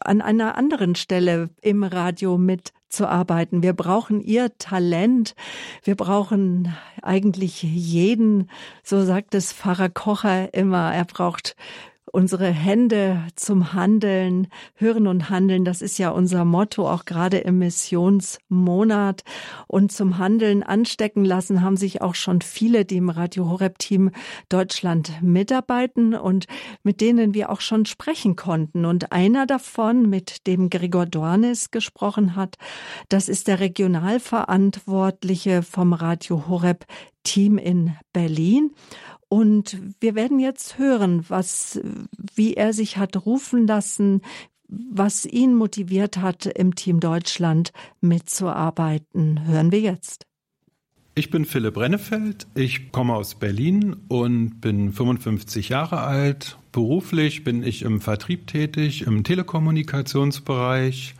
an 0.00 0.22
einer 0.22 0.56
anderen 0.56 0.94
Stelle 0.94 1.50
im 1.60 1.84
Radio 1.84 2.38
mitzuarbeiten. 2.38 3.62
Wir 3.62 3.74
brauchen 3.74 4.22
ihr 4.22 4.56
Talent. 4.56 5.34
Wir 5.82 5.94
brauchen 5.94 6.74
eigentlich 7.02 7.62
jeden, 7.62 8.48
so 8.82 9.04
sagt 9.04 9.34
es 9.34 9.52
Pfarrer 9.52 9.90
Kocher 9.90 10.54
immer. 10.54 10.94
Er 10.94 11.04
braucht 11.04 11.54
unsere 12.12 12.48
Hände 12.48 13.24
zum 13.36 13.72
Handeln, 13.72 14.48
Hören 14.74 15.06
und 15.06 15.30
Handeln, 15.30 15.64
das 15.64 15.82
ist 15.82 15.98
ja 15.98 16.10
unser 16.10 16.44
Motto, 16.44 16.88
auch 16.88 17.04
gerade 17.04 17.38
im 17.38 17.58
Missionsmonat. 17.58 19.22
Und 19.66 19.92
zum 19.92 20.18
Handeln 20.18 20.62
anstecken 20.62 21.24
lassen 21.24 21.62
haben 21.62 21.76
sich 21.76 22.02
auch 22.02 22.14
schon 22.14 22.40
viele, 22.40 22.84
die 22.84 22.98
im 22.98 23.10
Radio 23.10 23.48
Horeb 23.48 23.78
Team 23.78 24.10
Deutschland 24.48 25.22
mitarbeiten 25.22 26.14
und 26.14 26.46
mit 26.82 27.00
denen 27.00 27.34
wir 27.34 27.50
auch 27.50 27.60
schon 27.60 27.86
sprechen 27.86 28.36
konnten. 28.36 28.84
Und 28.84 29.12
einer 29.12 29.46
davon, 29.46 30.08
mit 30.08 30.46
dem 30.46 30.70
Gregor 30.70 31.06
Dornis 31.06 31.70
gesprochen 31.70 32.36
hat, 32.36 32.56
das 33.08 33.28
ist 33.28 33.48
der 33.48 33.60
Regionalverantwortliche 33.60 35.62
vom 35.62 35.92
Radio 35.92 36.48
Horeb 36.48 36.84
Team 37.24 37.58
in 37.58 37.96
Berlin. 38.12 38.70
Und 39.28 39.78
wir 40.00 40.14
werden 40.14 40.38
jetzt 40.38 40.78
hören, 40.78 41.24
was, 41.28 41.80
wie 42.34 42.54
er 42.54 42.72
sich 42.72 42.96
hat 42.96 43.26
rufen 43.26 43.66
lassen, 43.66 44.22
was 44.68 45.26
ihn 45.26 45.54
motiviert 45.54 46.18
hat, 46.18 46.46
im 46.46 46.74
Team 46.74 47.00
Deutschland 47.00 47.72
mitzuarbeiten. 48.00 49.46
Hören 49.46 49.72
wir 49.72 49.80
jetzt. 49.80 50.26
Ich 51.14 51.30
bin 51.30 51.44
Philipp 51.46 51.76
Rennefeld, 51.76 52.46
ich 52.54 52.92
komme 52.92 53.14
aus 53.14 53.34
Berlin 53.34 53.96
und 54.06 54.60
bin 54.60 54.92
55 54.92 55.68
Jahre 55.68 56.00
alt. 56.02 56.58
Beruflich 56.70 57.42
bin 57.42 57.64
ich 57.64 57.82
im 57.82 58.00
Vertrieb 58.00 58.46
tätig, 58.46 59.02
im 59.02 59.24
Telekommunikationsbereich 59.24 61.16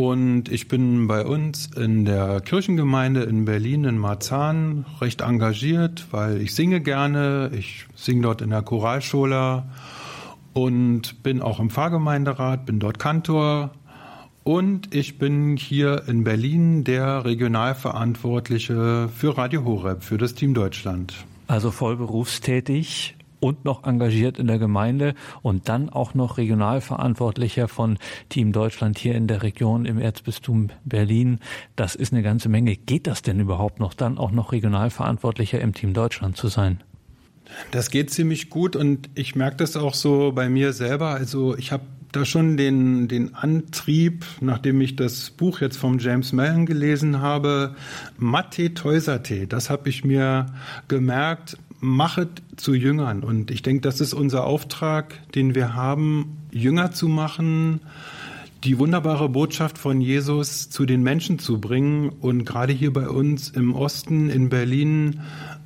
und 0.00 0.50
ich 0.50 0.66
bin 0.66 1.08
bei 1.08 1.26
uns 1.26 1.66
in 1.76 2.06
der 2.06 2.40
Kirchengemeinde 2.40 3.24
in 3.24 3.44
Berlin 3.44 3.84
in 3.84 3.98
Marzahn 3.98 4.86
recht 4.98 5.20
engagiert, 5.20 6.06
weil 6.10 6.40
ich 6.40 6.54
singe 6.54 6.80
gerne. 6.80 7.50
Ich 7.52 7.84
singe 7.94 8.22
dort 8.22 8.40
in 8.40 8.48
der 8.48 8.62
Choralschule 8.62 9.64
und 10.54 11.22
bin 11.22 11.42
auch 11.42 11.60
im 11.60 11.68
Pfarrgemeinderat, 11.68 12.64
bin 12.64 12.80
dort 12.80 12.98
Kantor. 12.98 13.72
Und 14.42 14.94
ich 14.94 15.18
bin 15.18 15.58
hier 15.58 16.04
in 16.08 16.24
Berlin 16.24 16.82
der 16.82 17.26
Regionalverantwortliche 17.26 19.10
für 19.14 19.36
Radio 19.36 19.66
Horeb, 19.66 20.02
für 20.02 20.16
das 20.16 20.34
Team 20.34 20.54
Deutschland. 20.54 21.12
Also 21.46 21.70
voll 21.70 21.98
berufstätig 21.98 23.16
und 23.40 23.64
noch 23.64 23.84
engagiert 23.84 24.38
in 24.38 24.46
der 24.46 24.58
Gemeinde 24.58 25.14
und 25.42 25.68
dann 25.68 25.88
auch 25.88 26.14
noch 26.14 26.38
Regionalverantwortlicher 26.38 27.68
von 27.68 27.98
Team 28.28 28.52
Deutschland 28.52 28.98
hier 28.98 29.14
in 29.14 29.26
der 29.26 29.42
Region 29.42 29.86
im 29.86 29.98
Erzbistum 29.98 30.68
Berlin. 30.84 31.40
Das 31.76 31.94
ist 31.94 32.12
eine 32.12 32.22
ganze 32.22 32.48
Menge. 32.48 32.76
Geht 32.76 33.06
das 33.06 33.22
denn 33.22 33.40
überhaupt 33.40 33.80
noch, 33.80 33.94
dann 33.94 34.18
auch 34.18 34.30
noch 34.30 34.52
Regionalverantwortlicher 34.52 35.60
im 35.60 35.74
Team 35.74 35.94
Deutschland 35.94 36.36
zu 36.36 36.48
sein? 36.48 36.80
Das 37.70 37.90
geht 37.90 38.10
ziemlich 38.10 38.50
gut 38.50 38.76
und 38.76 39.10
ich 39.14 39.34
merke 39.34 39.56
das 39.56 39.76
auch 39.76 39.94
so 39.94 40.32
bei 40.32 40.48
mir 40.48 40.72
selber. 40.72 41.08
Also 41.08 41.56
ich 41.56 41.72
habe 41.72 41.84
da 42.12 42.24
schon 42.24 42.56
den, 42.56 43.08
den 43.08 43.34
Antrieb, 43.34 44.24
nachdem 44.40 44.80
ich 44.80 44.96
das 44.96 45.30
Buch 45.30 45.60
jetzt 45.60 45.76
vom 45.76 45.98
James 45.98 46.32
Mellon 46.32 46.66
gelesen 46.66 47.20
habe, 47.20 47.76
Mate 48.18 48.74
Teusate, 48.74 49.46
das 49.46 49.70
habe 49.70 49.88
ich 49.88 50.04
mir 50.04 50.46
gemerkt, 50.88 51.56
machet 51.80 52.42
zu 52.56 52.74
Jüngern. 52.74 53.22
Und 53.22 53.50
ich 53.50 53.62
denke, 53.62 53.82
das 53.82 54.00
ist 54.00 54.14
unser 54.14 54.44
Auftrag, 54.44 55.32
den 55.32 55.54
wir 55.54 55.74
haben, 55.74 56.38
Jünger 56.50 56.92
zu 56.92 57.08
machen, 57.08 57.80
die 58.64 58.78
wunderbare 58.78 59.28
Botschaft 59.28 59.78
von 59.78 60.00
Jesus 60.00 60.68
zu 60.68 60.84
den 60.84 61.02
Menschen 61.02 61.38
zu 61.38 61.60
bringen. 61.60 62.10
Und 62.20 62.44
gerade 62.44 62.72
hier 62.72 62.92
bei 62.92 63.08
uns 63.08 63.48
im 63.48 63.74
Osten, 63.74 64.28
in 64.28 64.50
Berlin, 64.50 65.20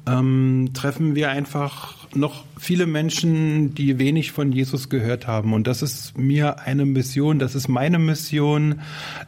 ähm, 0.06 0.70
treffen 0.74 1.14
wir 1.14 1.30
einfach 1.30 2.03
noch 2.16 2.44
viele 2.58 2.86
Menschen, 2.86 3.74
die 3.74 3.98
wenig 3.98 4.32
von 4.32 4.52
Jesus 4.52 4.88
gehört 4.88 5.26
haben. 5.26 5.52
Und 5.52 5.66
das 5.66 5.82
ist 5.82 6.16
mir 6.18 6.60
eine 6.60 6.84
Mission, 6.84 7.38
das 7.38 7.54
ist 7.54 7.68
meine 7.68 7.98
Mission, 7.98 8.80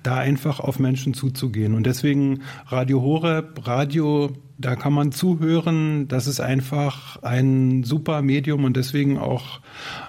da 0.03 0.17
einfach 0.17 0.61
auf 0.61 0.79
Menschen 0.79 1.15
zuzugehen. 1.15 1.75
Und 1.75 1.87
deswegen 1.87 2.43
Radio 2.67 3.03
Horeb, 3.03 3.67
Radio, 3.67 4.31
da 4.59 4.77
kann 4.77 4.93
man 4.93 5.13
zuhören. 5.13 6.09
Das 6.09 6.27
ist 6.27 6.41
einfach 6.41 7.23
ein 7.23 7.85
super 7.85 8.23
Medium 8.23 8.65
und 8.65 8.77
deswegen 8.77 9.19
auch 9.19 9.61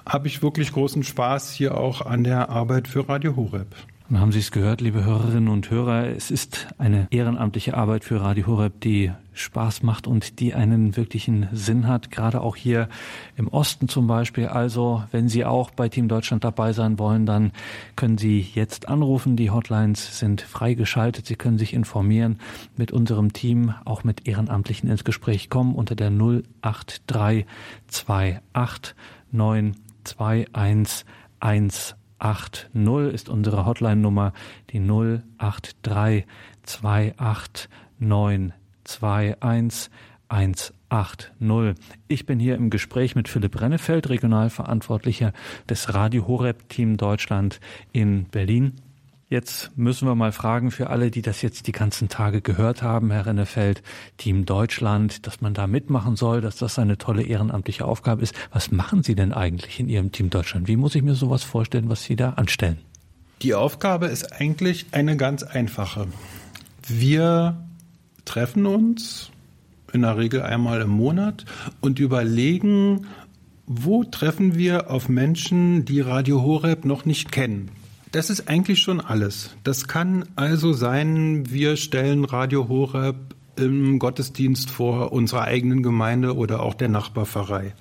habe 0.08 0.28
ich 0.28 0.42
wirklich 0.42 0.72
großen 0.72 1.04
Spaß 1.04 1.52
hier 1.54 1.78
auch 1.78 2.06
an 2.06 2.24
der 2.24 2.50
Arbeit 2.50 2.88
für 2.88 3.08
Radio 3.08 3.36
Horeb. 3.36 3.68
Dann 4.10 4.22
haben 4.22 4.32
Sie 4.32 4.40
es 4.40 4.52
gehört, 4.52 4.80
liebe 4.80 5.04
Hörerinnen 5.04 5.50
und 5.50 5.70
Hörer. 5.70 6.08
Es 6.08 6.32
ist 6.32 6.68
eine 6.78 7.08
ehrenamtliche 7.12 7.76
Arbeit 7.76 8.06
für 8.06 8.22
Radio 8.22 8.48
Horeb, 8.48 8.80
die 8.80 9.12
Spaß 9.40 9.84
macht 9.84 10.08
und 10.08 10.40
die 10.40 10.54
einen 10.54 10.98
wirklichen 10.98 11.48
Sinn 11.52 11.88
hat, 11.88 12.12
gerade 12.12 12.42
auch 12.42 12.56
hier 12.56 12.90
im 13.36 13.48
Osten 13.48 13.88
zum 13.88 14.08
Beispiel. 14.08 14.48
Also, 14.48 15.04
wenn 15.12 15.30
Sie 15.30 15.46
auch 15.46 15.72
bei 15.72 15.90
Team 15.90 16.08
Deutschland 16.08 16.44
dabei 16.44 16.74
sein 16.74 17.00
wollen, 17.00 17.26
dann 17.26 17.52
können 17.96 18.18
Sie 18.18 18.40
jetzt 18.40 18.88
anrufen. 18.88 19.36
Die 19.36 19.52
Hotlines 19.52 20.20
sind 20.20 20.42
freigeschaltet. 20.42 21.26
Sie 21.26 21.36
können 21.36 21.58
sich 21.58 21.74
informieren 21.74 22.40
mit 22.76 22.92
unserem 22.92 23.34
Team, 23.34 23.74
auch 23.86 24.04
mit 24.04 24.28
Ehrenamtlichen 24.28 24.90
ins 24.90 25.04
Gespräch 25.04 25.50
kommen 25.50 25.76
unter 25.76 25.96
der 25.96 26.12
08328 26.12 28.96
921 29.32 31.06
080 32.20 32.68
ist 33.14 33.30
unsere 33.30 33.66
Hotline-Nummer, 33.66 34.34
die 34.72 34.80
08328921180. 38.88 41.76
Ich 42.08 42.26
bin 42.26 42.40
hier 42.40 42.56
im 42.56 42.70
Gespräch 42.70 43.16
mit 43.16 43.28
Philipp 43.28 43.60
Rennefeld, 43.60 44.08
Regionalverantwortlicher 44.10 45.34
des 45.70 45.94
Radio 45.94 46.26
Horeb 46.28 46.70
Team 46.70 46.96
Deutschland 46.98 47.60
in 47.92 48.24
Berlin. 48.26 48.74
Jetzt 49.30 49.78
müssen 49.78 50.08
wir 50.08 50.16
mal 50.16 50.32
fragen 50.32 50.72
für 50.72 50.90
alle, 50.90 51.12
die 51.12 51.22
das 51.22 51.42
jetzt 51.42 51.68
die 51.68 51.74
ganzen 51.74 52.08
Tage 52.08 52.42
gehört 52.42 52.82
haben, 52.82 53.12
Herr 53.12 53.26
Rennefeld, 53.26 53.84
Team 54.16 54.46
Deutschland, 54.46 55.28
dass 55.28 55.42
man 55.42 55.54
da 55.54 55.68
mitmachen 55.68 56.16
soll, 56.16 56.40
dass 56.40 56.56
das 56.56 56.80
eine 56.80 56.98
tolle 56.98 57.24
ehrenamtliche 57.24 57.84
Aufgabe 57.84 58.22
ist. 58.22 58.34
Was 58.54 58.72
machen 58.72 59.04
Sie 59.04 59.16
denn 59.16 59.34
eigentlich 59.34 59.82
in 59.82 59.90
Ihrem 59.90 60.14
Team 60.14 60.30
Deutschland? 60.30 60.70
Wie 60.70 60.78
muss 60.78 60.96
ich 60.96 61.04
mir 61.04 61.16
sowas 61.16 61.44
vorstellen, 61.44 61.90
was 61.90 62.04
Sie 62.04 62.16
da 62.16 62.30
anstellen? 62.32 62.78
Die 63.42 63.54
Aufgabe 63.54 64.08
ist 64.08 64.32
eigentlich 64.32 64.86
eine 64.92 65.18
ganz 65.18 65.44
einfache. 65.44 66.08
Wir 66.88 67.67
treffen 68.28 68.66
uns 68.66 69.32
in 69.94 70.02
der 70.02 70.18
Regel 70.18 70.42
einmal 70.42 70.82
im 70.82 70.90
Monat 70.90 71.46
und 71.82 72.00
überlegen, 72.00 73.08
wo 73.66 74.04
treffen 74.04 74.56
wir 74.56 74.92
auf 74.92 75.10
Menschen, 75.10 75.86
die 75.86 76.02
Radio 76.02 76.42
Horeb 76.42 76.86
noch 76.86 77.06
nicht 77.06 77.32
kennen. 77.32 77.70
Das 78.12 78.30
ist 78.30 78.48
eigentlich 78.48 78.80
schon 78.80 79.02
alles. 79.02 79.56
Das 79.64 79.88
kann 79.88 80.26
also 80.36 80.72
sein, 80.74 81.50
wir 81.50 81.76
stellen 81.76 82.24
Radio 82.24 82.70
Horeb 82.70 83.16
im 83.58 84.00
Gottesdienst 84.00 84.70
vor 84.70 85.12
unserer 85.12 85.44
eigenen 85.44 85.84
Gemeinde 85.84 86.36
oder 86.36 86.62
auch 86.62 86.76
der 86.76 86.90
Nachbarpfarrei. 86.90 87.74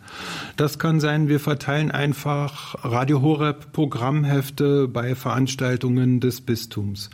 Das 0.56 0.78
kann 0.78 1.00
sein, 1.00 1.28
wir 1.28 1.38
verteilen 1.38 1.90
einfach 1.90 2.76
Radio 2.82 3.20
Horeb 3.22 3.72
Programmhefte 3.72 4.88
bei 4.88 5.14
Veranstaltungen 5.14 6.20
des 6.20 6.40
Bistums. 6.40 7.10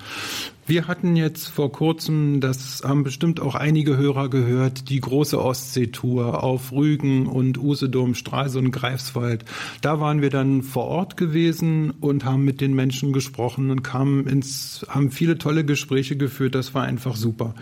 Wir 0.72 0.88
hatten 0.88 1.16
jetzt 1.16 1.48
vor 1.48 1.70
kurzem, 1.70 2.40
das 2.40 2.82
haben 2.82 3.04
bestimmt 3.04 3.40
auch 3.40 3.54
einige 3.54 3.98
Hörer 3.98 4.30
gehört, 4.30 4.88
die 4.88 5.02
große 5.02 5.38
Ostseetour 5.38 6.42
auf 6.42 6.72
Rügen 6.72 7.26
und 7.26 7.58
Usedom, 7.58 8.14
Stralsund, 8.14 8.72
Greifswald. 8.72 9.44
Da 9.82 10.00
waren 10.00 10.22
wir 10.22 10.30
dann 10.30 10.62
vor 10.62 10.84
Ort 10.84 11.18
gewesen 11.18 11.90
und 12.00 12.24
haben 12.24 12.46
mit 12.46 12.62
den 12.62 12.72
Menschen 12.72 13.12
gesprochen 13.12 13.70
und 13.70 13.82
kamen 13.82 14.26
ins, 14.26 14.86
haben 14.88 15.10
viele 15.10 15.36
tolle 15.36 15.66
Gespräche 15.66 16.16
geführt. 16.16 16.54
Das 16.54 16.72
war 16.72 16.84
einfach 16.84 17.16
super. 17.16 17.54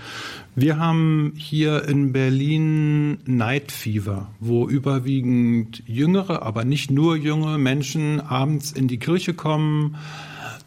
Wir 0.54 0.78
haben 0.78 1.32
hier 1.36 1.88
in 1.88 2.12
Berlin 2.12 3.18
Night 3.26 3.72
Fever, 3.72 4.28
wo 4.38 4.68
überwiegend 4.68 5.82
jüngere, 5.84 6.42
aber 6.42 6.64
nicht 6.64 6.92
nur 6.92 7.16
junge 7.16 7.58
Menschen 7.58 8.20
abends 8.20 8.70
in 8.70 8.86
die 8.86 9.00
Kirche 9.00 9.34
kommen, 9.34 9.96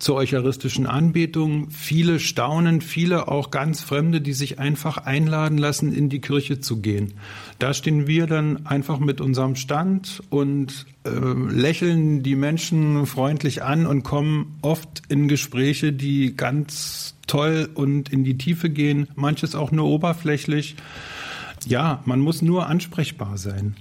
zur 0.04 0.18
eucharistischen 0.18 0.86
Anbetung. 0.86 1.70
Viele 1.70 2.20
staunen, 2.20 2.82
viele 2.82 3.30
auch 3.30 3.52
ganz 3.52 3.82
Fremde, 3.82 4.20
die 4.20 4.34
sich 4.34 4.60
einfach 4.60 4.98
einladen 4.98 5.58
lassen, 5.58 5.94
in 5.94 6.10
die 6.10 6.20
Kirche 6.20 6.60
zu 6.60 6.82
gehen. 6.82 7.13
Da 7.58 7.74
stehen 7.74 8.06
wir 8.06 8.28
dann 8.28 8.66
einfach 8.66 9.00
mit 9.00 9.22
unserem 9.22 9.56
Stand 9.56 10.22
und 10.30 10.86
äh, 11.06 11.10
lächeln 11.10 12.22
die 12.22 12.36
Menschen 12.36 13.06
freundlich 13.06 13.63
an 13.63 13.86
und 13.86 14.04
kommen 14.04 14.58
oft 14.62 15.04
in 15.08 15.30
Gespräche, 15.30 15.94
die 15.94 16.36
ganz 16.36 17.16
toll 17.26 17.70
und 17.74 18.10
in 18.10 18.26
die 18.26 18.38
Tiefe 18.38 18.70
gehen, 18.70 19.08
manches 19.16 19.56
auch 19.56 19.72
nur 19.72 19.86
oberflächlich. 19.86 20.76
Ja, 21.66 22.02
man 22.04 22.20
muss 22.20 22.42
nur 22.42 22.68
ansprechbar 22.68 23.38
sein. 23.38 23.78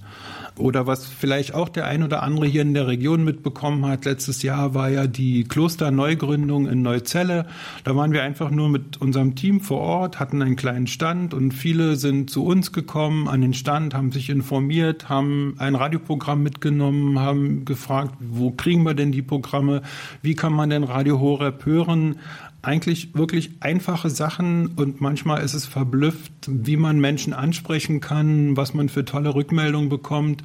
Oder 0.59 0.87
was 0.87 1.07
vielleicht 1.07 1.55
auch 1.55 1.69
der 1.69 1.87
ein 1.87 2.03
oder 2.03 2.23
andere 2.23 2.47
hier 2.47 2.63
in 2.63 2.75
der 2.75 2.87
Region 2.87 3.25
mitbekommen 3.25 3.87
hat, 3.87 4.05
letztes 4.05 4.43
Jahr 4.43 4.75
war 4.75 4.91
ja 4.91 5.07
die 5.07 5.45
Klosterneugründung 5.45 6.69
in 6.69 6.83
Neuzelle. 6.83 7.47
Da 7.85 7.97
waren 7.97 8.13
wir 8.13 8.23
einfach 8.23 8.51
nur 8.51 8.69
mit 8.69 9.01
unserem 9.01 9.35
Team 9.35 9.61
vor 9.61 9.81
Ort, 9.81 10.21
hatten 10.21 10.43
einen 10.43 10.57
kleinen 10.57 10.87
Stand 10.87 11.33
und 11.33 11.53
viele 11.53 11.97
sind 11.97 12.29
zu 12.29 12.45
uns 12.45 12.73
gekommen 12.73 13.29
an 13.29 13.41
den 13.41 13.55
Stand, 13.55 13.95
haben 13.95 14.13
sich 14.13 14.29
informiert, 14.29 15.09
haben 15.09 15.55
ein 15.59 15.75
Radioprogramm 15.75 16.43
mitgenommen, 16.43 17.19
haben 17.19 17.65
gefragt, 17.65 18.15
wo 18.21 18.51
kriegen 18.51 18.83
wir 18.83 18.95
denn 18.95 19.13
die 19.13 19.23
Programme, 19.23 19.83
wie 20.21 20.35
kann 20.35 20.53
man 20.53 20.69
denn 20.69 20.85
Radio 20.85 21.19
Horeb 21.19 21.65
hören? 21.65 22.17
Eigentlich 22.63 23.15
wirklich 23.15 23.51
einfache 23.61 24.09
Sachen 24.09 24.69
und 24.77 25.01
manchmal 25.01 25.43
ist 25.43 25.55
es 25.55 25.67
verblüfft, 25.67 26.33
wie 26.47 26.77
man 26.77 27.01
Menschen 27.01 27.33
ansprechen 27.33 28.01
kann, 28.01 28.57
was 28.57 28.73
man 28.73 28.89
für 28.89 29.05
tolle 29.05 29.35
Rückmeldungen 29.35 29.89
bekommt, 29.89 30.45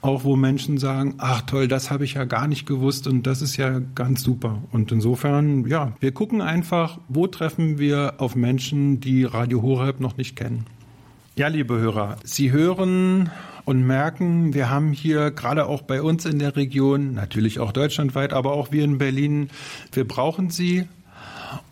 auch 0.00 0.24
wo 0.24 0.34
Menschen 0.34 0.78
sagen, 0.78 1.14
ach 1.18 1.42
toll, 1.42 1.68
das 1.68 1.90
habe 1.90 2.04
ich 2.04 2.14
ja 2.14 2.24
gar 2.24 2.48
nicht 2.48 2.66
gewusst 2.66 3.06
und 3.06 3.28
das 3.28 3.42
ist 3.42 3.56
ja 3.56 3.80
ganz 3.94 4.24
super. 4.24 4.60
Und 4.72 4.90
insofern, 4.90 5.66
ja, 5.68 5.92
wir 6.00 6.12
gucken 6.12 6.40
einfach, 6.40 6.98
wo 7.08 7.28
treffen 7.28 7.78
wir 7.78 8.14
auf 8.18 8.34
Menschen, 8.34 8.98
die 8.98 9.22
Radio 9.22 9.62
Horeb 9.62 10.00
noch 10.00 10.16
nicht 10.16 10.34
kennen. 10.34 10.66
Ja, 11.36 11.46
liebe 11.46 11.78
Hörer, 11.78 12.16
Sie 12.24 12.50
hören 12.50 13.30
und 13.64 13.86
merken, 13.86 14.52
wir 14.52 14.68
haben 14.68 14.92
hier 14.92 15.30
gerade 15.30 15.66
auch 15.66 15.82
bei 15.82 16.02
uns 16.02 16.26
in 16.26 16.40
der 16.40 16.56
Region, 16.56 17.14
natürlich 17.14 17.60
auch 17.60 17.70
deutschlandweit, 17.70 18.32
aber 18.32 18.52
auch 18.52 18.72
wir 18.72 18.82
in 18.82 18.98
Berlin, 18.98 19.48
wir 19.92 20.06
brauchen 20.06 20.50
Sie, 20.50 20.88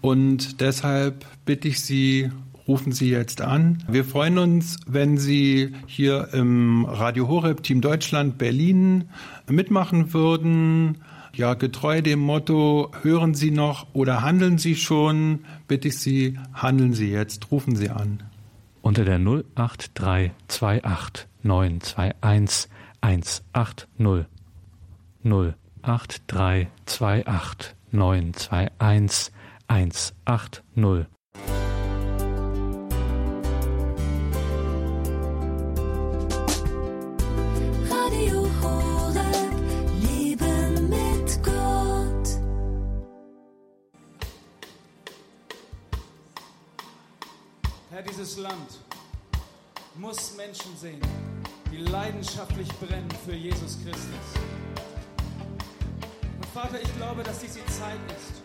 und 0.00 0.60
deshalb 0.60 1.24
bitte 1.44 1.68
ich 1.68 1.80
Sie, 1.80 2.30
rufen 2.68 2.92
Sie 2.92 3.10
jetzt 3.10 3.40
an. 3.40 3.82
Wir 3.88 4.04
freuen 4.04 4.38
uns, 4.38 4.78
wenn 4.86 5.18
Sie 5.18 5.72
hier 5.86 6.28
im 6.32 6.84
Radio 6.84 7.28
Horeb 7.28 7.62
Team 7.62 7.80
Deutschland 7.80 8.38
Berlin 8.38 9.08
mitmachen 9.48 10.14
würden. 10.14 10.98
Ja, 11.34 11.54
getreu 11.54 12.02
dem 12.02 12.20
Motto, 12.20 12.92
hören 13.02 13.34
Sie 13.34 13.50
noch 13.50 13.86
oder 13.92 14.22
handeln 14.22 14.58
Sie 14.58 14.76
schon, 14.76 15.40
bitte 15.68 15.88
ich 15.88 15.98
Sie, 15.98 16.38
handeln 16.52 16.92
Sie 16.92 17.10
jetzt, 17.10 17.50
rufen 17.50 17.76
Sie 17.76 17.90
an. 17.90 18.22
Unter 18.82 19.04
der 19.04 19.18
08328 19.18 21.26
921 21.42 22.70
180 23.00 24.26
08328 25.82 27.74
921 27.92 29.32
180. 29.70 30.64
Radio 37.88 38.48
Horeb, 38.60 39.54
Leben 40.02 40.88
mit 40.88 41.44
Gott. 41.44 42.28
Herr, 47.90 48.02
dieses 48.02 48.38
Land 48.38 48.56
muss 49.94 50.36
Menschen 50.36 50.76
sehen, 50.76 51.00
die 51.70 51.76
leidenschaftlich 51.76 52.68
brennen 52.80 53.08
für 53.24 53.36
Jesus 53.36 53.78
Christus. 53.84 54.42
Und 56.38 56.46
Vater, 56.52 56.82
ich 56.82 56.96
glaube, 56.96 57.22
dass 57.22 57.38
dies 57.38 57.54
die 57.54 57.66
Zeit 57.66 58.00
ist, 58.16 58.39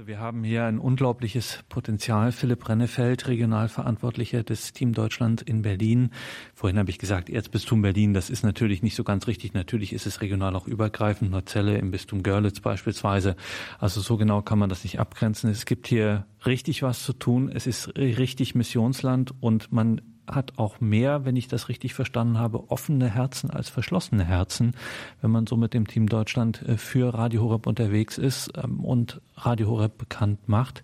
Also 0.00 0.08
wir 0.08 0.18
haben 0.18 0.44
hier 0.44 0.64
ein 0.64 0.78
unglaubliches 0.78 1.62
Potenzial. 1.68 2.32
Philipp 2.32 2.66
Rennefeld, 2.66 3.28
Regionalverantwortlicher 3.28 4.42
des 4.42 4.72
Team 4.72 4.94
Deutschland 4.94 5.42
in 5.42 5.60
Berlin. 5.60 6.08
Vorhin 6.54 6.78
habe 6.78 6.88
ich 6.88 6.98
gesagt, 6.98 7.28
Erzbistum 7.28 7.82
Berlin, 7.82 8.14
das 8.14 8.30
ist 8.30 8.42
natürlich 8.42 8.82
nicht 8.82 8.94
so 8.94 9.04
ganz 9.04 9.26
richtig. 9.26 9.52
Natürlich 9.52 9.92
ist 9.92 10.06
es 10.06 10.22
regional 10.22 10.56
auch 10.56 10.66
übergreifend. 10.66 11.30
Neuzelle 11.30 11.76
im 11.76 11.90
Bistum 11.90 12.22
Görlitz 12.22 12.60
beispielsweise. 12.60 13.36
Also 13.78 14.00
so 14.00 14.16
genau 14.16 14.40
kann 14.40 14.58
man 14.58 14.70
das 14.70 14.84
nicht 14.84 14.98
abgrenzen. 14.98 15.50
Es 15.50 15.66
gibt 15.66 15.86
hier 15.86 16.24
richtig 16.46 16.82
was 16.82 17.04
zu 17.04 17.12
tun. 17.12 17.52
Es 17.54 17.66
ist 17.66 17.94
richtig 17.98 18.54
Missionsland 18.54 19.34
und 19.40 19.70
man 19.70 20.00
hat 20.30 20.58
auch 20.58 20.80
mehr, 20.80 21.24
wenn 21.24 21.36
ich 21.36 21.48
das 21.48 21.68
richtig 21.68 21.94
verstanden 21.94 22.38
habe, 22.38 22.70
offene 22.70 23.08
Herzen 23.08 23.50
als 23.50 23.68
verschlossene 23.68 24.24
Herzen, 24.24 24.74
wenn 25.20 25.30
man 25.30 25.46
so 25.46 25.56
mit 25.56 25.74
dem 25.74 25.86
Team 25.86 26.08
Deutschland 26.08 26.62
äh, 26.62 26.76
für 26.76 27.14
Radio 27.14 27.42
Horeb 27.42 27.66
unterwegs 27.66 28.18
ist 28.18 28.52
ähm, 28.62 28.80
und 28.84 29.20
Radio 29.36 29.68
Horeb 29.68 29.98
bekannt 29.98 30.48
macht. 30.48 30.82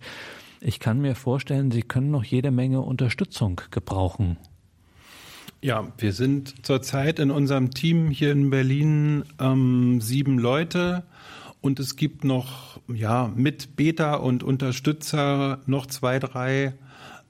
Ich 0.59 0.79
kann 0.79 0.99
mir 0.99 1.15
vorstellen, 1.15 1.71
Sie 1.71 1.83
können 1.83 2.11
noch 2.11 2.23
jede 2.23 2.51
Menge 2.51 2.81
Unterstützung 2.81 3.61
gebrauchen. 3.71 4.37
Ja, 5.61 5.87
wir 5.97 6.13
sind 6.13 6.65
zurzeit 6.65 7.19
in 7.19 7.31
unserem 7.31 7.71
Team 7.71 8.09
hier 8.09 8.31
in 8.31 8.49
Berlin 8.49 9.23
ähm, 9.39 10.01
sieben 10.01 10.37
Leute 10.37 11.03
und 11.61 11.79
es 11.79 11.95
gibt 11.95 12.23
noch 12.23 12.79
ja 12.87 13.31
mit 13.35 13.75
Beta 13.75 14.15
und 14.15 14.43
Unterstützer 14.43 15.59
noch 15.65 15.87
zwei, 15.87 16.19
drei 16.19 16.73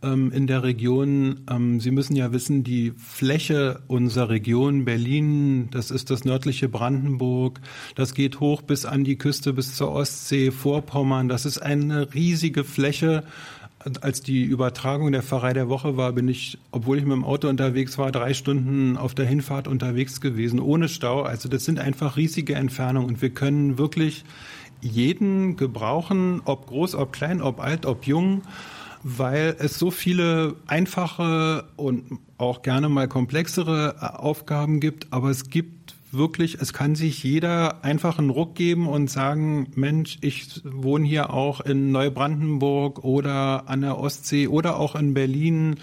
ähm, 0.04 0.32
in 0.32 0.48
der 0.48 0.64
Region. 0.64 1.42
Ähm, 1.50 1.80
Sie 1.80 1.92
müssen 1.92 2.16
ja 2.16 2.32
wissen, 2.32 2.64
die 2.64 2.94
Fläche 2.98 3.82
unserer 3.88 4.30
Region 4.30 4.86
Berlin, 4.86 5.70
das 5.72 5.92
ist 5.92 6.10
das 6.10 6.26
nördliche 6.26 6.70
Brandenburg, 6.70 7.60
das 7.96 8.14
geht 8.14 8.40
hoch 8.40 8.62
bis 8.62 8.86
an 8.86 9.04
die 9.04 9.18
Küste, 9.18 9.54
bis 9.54 9.76
zur 9.76 9.92
Ostsee, 9.92 10.52
Vorpommern. 10.52 11.30
Das 11.30 11.46
ist 11.46 11.60
eine 11.60 12.14
riesige 12.14 12.64
Fläche. 12.64 13.24
Als 14.02 14.22
die 14.22 14.44
Übertragung 14.44 15.12
der 15.12 15.24
Pfarrei 15.24 15.54
der 15.54 15.70
Woche 15.70 15.96
war, 15.96 16.12
bin 16.12 16.28
ich, 16.28 16.58
obwohl 16.72 16.98
ich 16.98 17.06
mit 17.06 17.14
dem 17.14 17.24
Auto 17.24 17.48
unterwegs 17.48 17.98
war, 17.98 18.12
drei 18.12 18.34
Stunden 18.34 18.98
auf 18.98 19.16
der 19.16 19.26
Hinfahrt 19.26 19.68
unterwegs 19.68 20.20
gewesen, 20.20 20.60
ohne 20.60 20.90
Stau. 20.90 21.22
Also 21.22 21.48
das 21.48 21.64
sind 21.64 21.80
einfach 21.80 22.18
riesige 22.18 22.56
Entfernungen 22.56 23.08
und 23.08 23.22
wir 23.22 23.30
können 23.30 23.78
wirklich 23.78 24.26
jeden 24.82 25.56
gebrauchen, 25.56 26.42
ob 26.44 26.68
groß, 26.68 26.96
ob 26.96 27.14
klein, 27.14 27.42
ob 27.42 27.60
alt, 27.60 27.86
ob 27.86 28.06
jung 28.06 28.42
weil 29.10 29.56
es 29.60 29.80
so 29.80 29.90
viele 29.90 30.58
einfache 30.68 31.64
und 31.78 32.20
auch 32.38 32.62
gerne 32.62 32.90
mal 32.90 33.08
komplexere 33.08 33.96
äh, 34.02 34.06
Aufgaben 34.06 34.82
gibt, 34.82 35.08
aber 35.12 35.30
es 35.30 35.50
gibt 35.50 35.96
wirklich, 36.12 36.56
es 36.56 36.74
kann 36.74 36.96
sich 36.96 37.24
jeder 37.24 37.86
einfach 37.86 38.20
einen 38.20 38.30
Ruck 38.30 38.56
geben 38.56 38.88
und 38.88 39.10
sagen, 39.10 39.68
Mensch, 39.76 40.18
ich 40.20 40.62
wohne 40.66 41.06
hier 41.06 41.32
auch 41.32 41.62
in 41.62 41.92
Neubrandenburg 41.92 43.04
oder 43.06 43.70
an 43.70 43.82
der 43.82 43.98
Ostsee 43.98 44.48
oder 44.48 44.78
auch 44.78 44.96
in 44.96 45.14
Berlin 45.14 45.78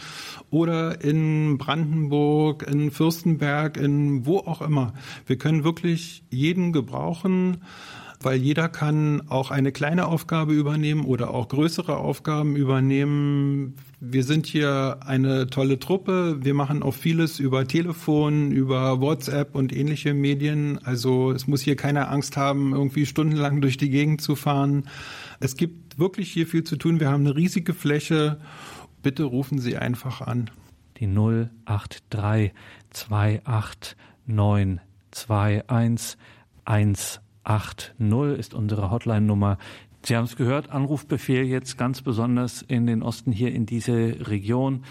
oder 0.50 1.02
in 1.02 1.56
Brandenburg, 1.56 2.66
in 2.70 2.90
Fürstenberg, 2.90 3.78
in 3.78 4.26
wo 4.26 4.38
auch 4.38 4.60
immer. 4.60 4.92
Wir 5.26 5.38
können 5.38 5.64
wirklich 5.64 6.24
jeden 6.30 6.72
gebrauchen 6.72 7.62
weil 8.20 8.38
jeder 8.38 8.68
kann 8.68 9.22
auch 9.28 9.50
eine 9.50 9.72
kleine 9.72 10.06
Aufgabe 10.06 10.54
übernehmen 10.54 11.04
oder 11.04 11.30
auch 11.30 11.48
größere 11.48 11.96
Aufgaben 11.96 12.56
übernehmen. 12.56 13.74
Wir 14.00 14.24
sind 14.24 14.46
hier 14.46 14.98
eine 15.00 15.48
tolle 15.48 15.78
Truppe. 15.78 16.38
Wir 16.42 16.54
machen 16.54 16.82
auch 16.82 16.94
vieles 16.94 17.38
über 17.38 17.66
Telefon, 17.66 18.52
über 18.52 19.00
WhatsApp 19.00 19.54
und 19.54 19.74
ähnliche 19.74 20.14
Medien. 20.14 20.78
Also 20.84 21.32
es 21.32 21.46
muss 21.46 21.62
hier 21.62 21.76
keiner 21.76 22.10
Angst 22.10 22.36
haben, 22.36 22.72
irgendwie 22.72 23.06
stundenlang 23.06 23.60
durch 23.60 23.76
die 23.76 23.90
Gegend 23.90 24.20
zu 24.20 24.36
fahren. 24.36 24.88
es 25.40 25.56
gibt 25.56 25.98
wirklich 25.98 26.30
hier 26.30 26.46
viel 26.46 26.64
zu 26.64 26.76
tun. 26.76 27.00
Wir 27.00 27.10
haben 27.10 27.26
eine 27.26 27.36
riesige 27.36 27.74
Fläche. 27.74 28.38
Bitte 29.02 29.24
rufen 29.24 29.58
Sie 29.58 29.76
einfach 29.76 30.20
an. 30.20 30.50
Die 30.98 31.06
083 31.06 32.52
28 33.44 33.96
921 34.26 36.16
180 37.44 38.38
ist 38.38 38.54
unsere 38.54 38.90
Hotline-Nummer. 38.90 39.58
Sie 40.02 40.16
haben 40.16 40.24
es 40.24 40.36
gehört, 40.36 40.70
Anrufbefehl 40.70 41.44
jetzt 41.44 41.78
ganz 41.78 42.02
besonders 42.02 42.62
in 42.62 42.86
den 42.86 43.02
Osten 43.02 43.32
hier 43.32 43.52
in 43.52 43.64
diese 43.66 44.28
Region. 44.28 44.84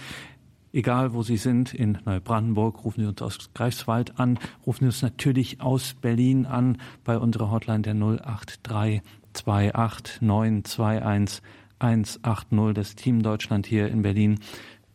Egal, 0.72 1.14
wo 1.14 1.22
Sie 1.22 1.38
sind, 1.38 1.72
in 1.74 2.00
Neubrandenburg, 2.06 2.84
rufen 2.84 3.02
Sie 3.02 3.08
uns 3.08 3.22
aus 3.22 3.52
Greifswald 3.54 4.20
an, 4.20 4.40
rufen 4.66 4.86
Sie 4.86 4.88
uns 4.88 5.02
natürlich 5.04 5.62
aus 5.62 5.94
Berlin 5.94 6.48
an 6.48 6.78
bei 7.04 7.18
unserer 7.20 7.52
Hotline 7.52 7.82
der 7.82 7.94
083 7.94 9.02
28 9.36 10.22
921 10.22 11.44
180, 11.78 12.74
das 12.74 12.96
Team 12.96 13.22
Deutschland 13.22 13.68
hier 13.68 13.88
in 13.90 14.02
Berlin 14.02 14.40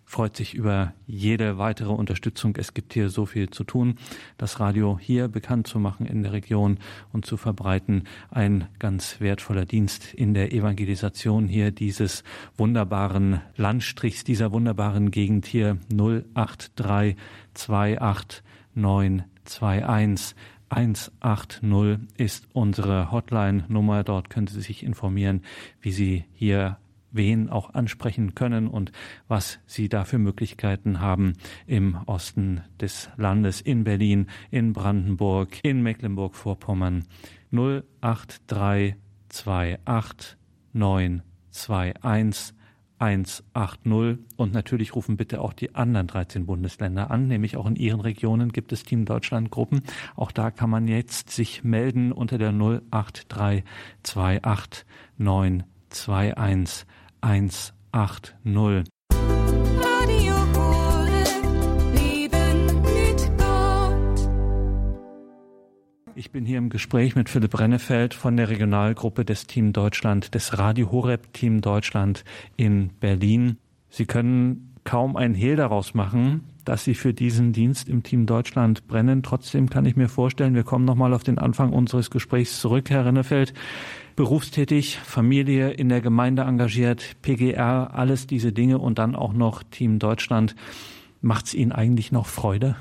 freut 0.09 0.37
sich 0.37 0.55
über 0.55 0.95
jede 1.07 1.59
weitere 1.59 1.93
Unterstützung. 1.93 2.57
Es 2.57 2.73
gibt 2.73 2.95
hier 2.95 3.11
so 3.11 3.27
viel 3.27 3.51
zu 3.51 3.63
tun, 3.63 3.97
das 4.39 4.59
Radio 4.59 4.99
hier 4.99 5.29
bekannt 5.29 5.67
zu 5.67 5.79
machen 5.79 6.07
in 6.07 6.23
der 6.23 6.33
Region 6.33 6.79
und 7.13 7.27
zu 7.27 7.37
verbreiten. 7.37 8.05
Ein 8.31 8.69
ganz 8.79 9.21
wertvoller 9.21 9.67
Dienst 9.67 10.15
in 10.15 10.33
der 10.33 10.51
Evangelisation 10.53 11.47
hier 11.47 11.73
dieses 11.73 12.25
wunderbaren 12.57 13.43
Landstrichs, 13.57 14.25
dieser 14.25 14.51
wunderbaren 14.51 15.11
Gegend 15.11 15.45
hier 15.45 15.77
083 15.91 17.15
28 17.55 18.43
921 18.75 20.35
180 20.71 22.09
ist 22.17 22.49
unsere 22.55 23.11
Hotline-Nummer. 23.11 24.05
Dort 24.05 24.31
können 24.31 24.47
Sie 24.47 24.63
sich 24.63 24.83
informieren, 24.83 25.43
wie 25.83 25.93
Sie 25.93 26.25
hier 26.35 26.79
wen 27.11 27.49
auch 27.49 27.75
ansprechen 27.75 28.35
können 28.35 28.69
und 28.69 28.93
was 29.29 29.61
sie 29.67 29.89
da 29.89 30.05
für 30.05 30.19
Möglichkeiten 30.19 31.01
haben 31.01 31.35
im 31.67 31.97
Osten 32.07 32.63
des 32.81 33.11
Landes, 33.17 33.61
in 33.61 33.85
Berlin, 33.85 34.27
in 34.51 34.73
Brandenburg, 34.73 35.61
in 35.63 35.83
Mecklenburg-Vorpommern. 35.83 37.05
08328 37.51 40.37
921 40.73 42.55
180 42.99 44.19
und 44.37 44.53
natürlich 44.53 44.95
rufen 44.95 45.17
bitte 45.17 45.41
auch 45.41 45.53
die 45.53 45.75
anderen 45.75 46.07
13 46.09 46.47
Bundesländer 46.47 47.11
an, 47.11 47.27
nämlich 47.29 47.57
auch 47.57 47.67
in 47.67 47.77
ihren 47.77 48.01
Regionen 48.01 48.51
gibt 48.51 48.73
es 48.73 48.83
Team 48.83 49.05
Deutschland 49.05 49.51
Gruppen. 49.51 49.83
Auch 50.17 50.33
da 50.33 50.51
kann 50.51 50.71
man 50.71 50.89
jetzt 50.89 51.31
sich 51.31 51.63
melden 51.65 52.13
unter 52.13 52.39
der 52.39 52.51
08328 52.51 54.85
921 55.19 56.87
180. 57.21 58.35
Radio 58.47 60.35
Horeb, 60.55 61.45
Leben 61.95 62.83
mit 62.83 63.31
Gott. 63.37 64.31
Ich 66.15 66.31
bin 66.31 66.45
hier 66.45 66.59
im 66.59 66.69
Gespräch 66.69 67.17
mit 67.17 67.29
Philipp 67.29 67.59
Rennefeld 67.59 68.15
von 68.15 68.37
der 68.37 68.49
Regionalgruppe 68.49 69.25
des 69.25 69.47
Team 69.47 69.73
Deutschland, 69.73 70.35
des 70.35 70.59
Radio 70.59 70.93
Horeb 70.93 71.33
Team 71.33 71.61
Deutschland 71.61 72.25
in 72.57 72.91
Berlin. 73.01 73.59
Sie 73.89 74.07
können 74.07 74.75
kaum 74.85 75.17
ein 75.17 75.35
Hehl 75.35 75.57
daraus 75.57 75.95
machen, 75.95 76.45
dass 76.65 76.85
Sie 76.85 76.95
für 76.95 77.15
diesen 77.15 77.53
Dienst 77.53 77.89
im 77.89 78.03
Team 78.03 78.27
Deutschland 78.27 78.87
brennen. 78.87 79.23
Trotzdem 79.23 79.71
kann 79.71 79.87
ich 79.87 79.97
mir 79.97 80.09
vorstellen, 80.09 80.55
wir 80.55 80.65
kommen 80.65 80.85
nochmal 80.85 81.15
auf 81.15 81.25
den 81.25 81.39
Anfang 81.39 81.73
unseres 81.73 82.11
Gesprächs 82.11 82.61
zurück, 82.61 82.91
Herr 82.91 83.07
Rennefeld. 83.07 83.55
Berufstätig, 84.19 84.99
Familie 84.99 85.71
in 85.71 85.89
der 85.91 86.01
Gemeinde 86.01 86.43
engagiert, 86.43 87.15
PGR, 87.23 87.95
alles 87.95 88.27
diese 88.27 88.51
Dinge 88.51 88.79
und 88.79 88.99
dann 88.99 89.15
auch 89.15 89.33
noch 89.33 89.63
Team 89.63 90.01
Deutschland. 90.01 90.57
Macht 91.21 91.47
es 91.47 91.55
Ihnen 91.55 91.71
eigentlich 91.71 92.11
noch 92.11 92.27
Freude? 92.27 92.75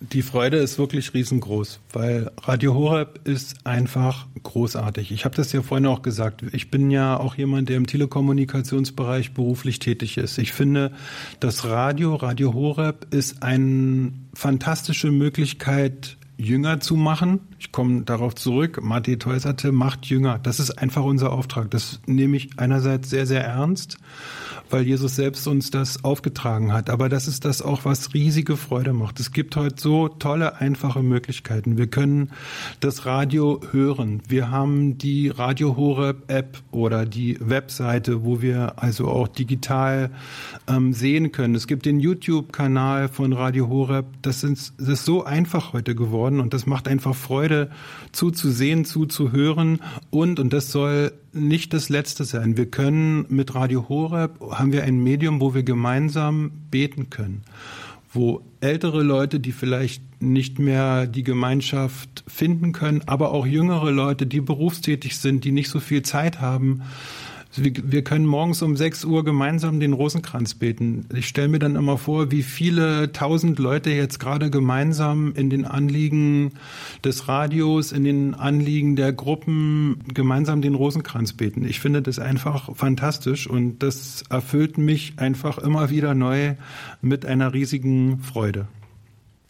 Die 0.00 0.22
Freude 0.22 0.56
ist 0.56 0.78
wirklich 0.78 1.12
riesengroß, 1.12 1.78
weil 1.92 2.30
Radio 2.40 2.72
Horeb 2.72 3.20
ist 3.24 3.66
einfach 3.66 4.26
großartig. 4.42 5.12
Ich 5.12 5.26
habe 5.26 5.36
das 5.36 5.52
ja 5.52 5.60
vorhin 5.60 5.84
auch 5.84 6.00
gesagt. 6.00 6.42
Ich 6.52 6.70
bin 6.70 6.90
ja 6.90 7.20
auch 7.20 7.34
jemand, 7.34 7.68
der 7.68 7.76
im 7.76 7.86
Telekommunikationsbereich 7.86 9.34
beruflich 9.34 9.78
tätig 9.78 10.16
ist. 10.16 10.38
Ich 10.38 10.52
finde, 10.52 10.92
das 11.38 11.66
Radio, 11.66 12.14
Radio 12.14 12.54
Horeb 12.54 13.08
ist 13.10 13.42
eine 13.42 14.14
fantastische 14.32 15.10
Möglichkeit, 15.10 16.16
Jünger 16.36 16.80
zu 16.80 16.96
machen. 16.96 17.40
Ich 17.58 17.70
komme 17.70 18.02
darauf 18.02 18.34
zurück. 18.34 18.80
Matti 18.82 19.18
Teuserte 19.18 19.70
macht 19.70 20.06
Jünger. 20.06 20.38
Das 20.42 20.58
ist 20.58 20.70
einfach 20.72 21.04
unser 21.04 21.32
Auftrag. 21.32 21.70
Das 21.70 22.00
nehme 22.06 22.36
ich 22.36 22.58
einerseits 22.58 23.10
sehr, 23.10 23.26
sehr 23.26 23.44
ernst, 23.44 23.98
weil 24.68 24.82
Jesus 24.82 25.14
selbst 25.14 25.46
uns 25.46 25.70
das 25.70 26.02
aufgetragen 26.02 26.72
hat. 26.72 26.90
Aber 26.90 27.08
das 27.08 27.28
ist 27.28 27.44
das 27.44 27.62
auch, 27.62 27.84
was 27.84 28.14
riesige 28.14 28.56
Freude 28.56 28.92
macht. 28.92 29.20
Es 29.20 29.32
gibt 29.32 29.54
heute 29.54 29.76
so 29.80 30.08
tolle, 30.08 30.56
einfache 30.60 31.02
Möglichkeiten. 31.02 31.78
Wir 31.78 31.86
können 31.86 32.30
das 32.80 33.06
Radio 33.06 33.60
hören. 33.70 34.20
Wir 34.28 34.50
haben 34.50 34.98
die 34.98 35.28
Radio 35.28 35.76
Horeb 35.76 36.24
App 36.26 36.58
oder 36.72 37.06
die 37.06 37.38
Webseite, 37.40 38.24
wo 38.24 38.42
wir 38.42 38.82
also 38.82 39.08
auch 39.08 39.28
digital 39.28 40.10
ähm, 40.66 40.92
sehen 40.92 41.30
können. 41.30 41.54
Es 41.54 41.68
gibt 41.68 41.86
den 41.86 42.00
YouTube-Kanal 42.00 43.08
von 43.08 43.32
Radio 43.32 43.68
Horeb. 43.68 44.06
Das, 44.22 44.40
sind, 44.40 44.72
das 44.78 44.88
ist 44.88 45.04
so 45.04 45.24
einfach 45.24 45.72
heute 45.72 45.94
geworden 45.94 46.23
und 46.24 46.54
das 46.54 46.66
macht 46.66 46.88
einfach 46.88 47.14
Freude 47.14 47.70
zuzusehen, 48.12 48.84
zuzuhören. 48.84 49.80
Und, 50.10 50.40
und 50.40 50.52
das 50.52 50.72
soll 50.72 51.12
nicht 51.32 51.72
das 51.72 51.88
Letzte 51.88 52.24
sein. 52.24 52.56
Wir 52.56 52.66
können 52.66 53.26
mit 53.28 53.54
Radio 53.54 53.88
Horeb, 53.88 54.40
haben 54.50 54.72
wir 54.72 54.84
ein 54.84 55.02
Medium, 55.02 55.40
wo 55.40 55.54
wir 55.54 55.62
gemeinsam 55.62 56.52
beten 56.70 57.10
können, 57.10 57.42
wo 58.12 58.42
ältere 58.60 59.02
Leute, 59.02 59.40
die 59.40 59.52
vielleicht 59.52 60.02
nicht 60.22 60.58
mehr 60.58 61.06
die 61.06 61.22
Gemeinschaft 61.22 62.24
finden 62.26 62.72
können, 62.72 63.02
aber 63.06 63.32
auch 63.32 63.46
jüngere 63.46 63.90
Leute, 63.90 64.26
die 64.26 64.40
berufstätig 64.40 65.18
sind, 65.18 65.44
die 65.44 65.52
nicht 65.52 65.68
so 65.68 65.80
viel 65.80 66.02
Zeit 66.02 66.40
haben, 66.40 66.82
wir 67.56 68.02
können 68.02 68.26
morgens 68.26 68.62
um 68.62 68.76
6 68.76 69.04
Uhr 69.04 69.24
gemeinsam 69.24 69.78
den 69.78 69.92
Rosenkranz 69.92 70.54
beten. 70.54 71.06
Ich 71.14 71.28
stelle 71.28 71.48
mir 71.48 71.58
dann 71.58 71.76
immer 71.76 71.98
vor, 71.98 72.30
wie 72.30 72.42
viele 72.42 73.12
tausend 73.12 73.58
Leute 73.58 73.90
jetzt 73.90 74.18
gerade 74.18 74.50
gemeinsam 74.50 75.32
in 75.34 75.50
den 75.50 75.64
Anliegen 75.64 76.52
des 77.04 77.28
Radios, 77.28 77.92
in 77.92 78.04
den 78.04 78.34
Anliegen 78.34 78.96
der 78.96 79.12
Gruppen 79.12 80.00
gemeinsam 80.12 80.62
den 80.62 80.74
Rosenkranz 80.74 81.32
beten. 81.32 81.64
Ich 81.64 81.80
finde 81.80 82.02
das 82.02 82.18
einfach 82.18 82.74
fantastisch 82.74 83.46
und 83.46 83.82
das 83.82 84.24
erfüllt 84.30 84.76
mich 84.78 85.14
einfach 85.18 85.58
immer 85.58 85.90
wieder 85.90 86.14
neu 86.14 86.54
mit 87.02 87.24
einer 87.24 87.54
riesigen 87.54 88.18
Freude. 88.18 88.66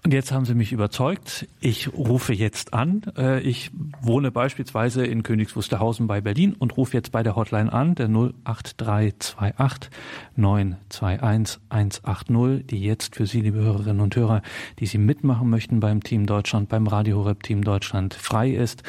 Und 0.04 0.12
jetzt 0.12 0.32
haben 0.32 0.44
Sie 0.44 0.54
mich 0.54 0.70
überzeugt. 0.72 1.48
Ich 1.60 1.90
rufe 1.94 2.34
jetzt 2.34 2.74
an. 2.74 3.00
Äh, 3.16 3.40
Ich 3.40 3.70
wohne 4.02 4.30
beispielsweise 4.30 5.06
in 5.06 5.22
Königs 5.22 5.56
Wusterhausen 5.56 6.06
bei 6.06 6.20
Berlin 6.20 6.52
und 6.52 6.76
rufe 6.76 6.94
jetzt 6.94 7.10
bei 7.10 7.22
der 7.22 7.36
Hotline 7.36 7.72
an, 7.72 7.94
der 7.94 8.10
08328 8.10 9.90
921 10.36 11.58
180, 11.70 12.66
die 12.66 12.82
jetzt 12.82 13.16
für 13.16 13.26
Sie, 13.26 13.40
liebe 13.40 13.60
Hörerinnen 13.60 14.02
und 14.02 14.14
Hörer, 14.14 14.42
die 14.78 14.84
Sie 14.84 14.98
mitmachen 14.98 15.48
möchten 15.48 15.80
beim 15.80 16.02
Team 16.02 16.26
Deutschland, 16.26 16.68
beim 16.68 16.86
Radio 16.86 17.20
Horeb 17.20 17.42
Team 17.42 17.64
Deutschland 17.64 18.12
frei 18.12 18.50
ist. 18.50 18.82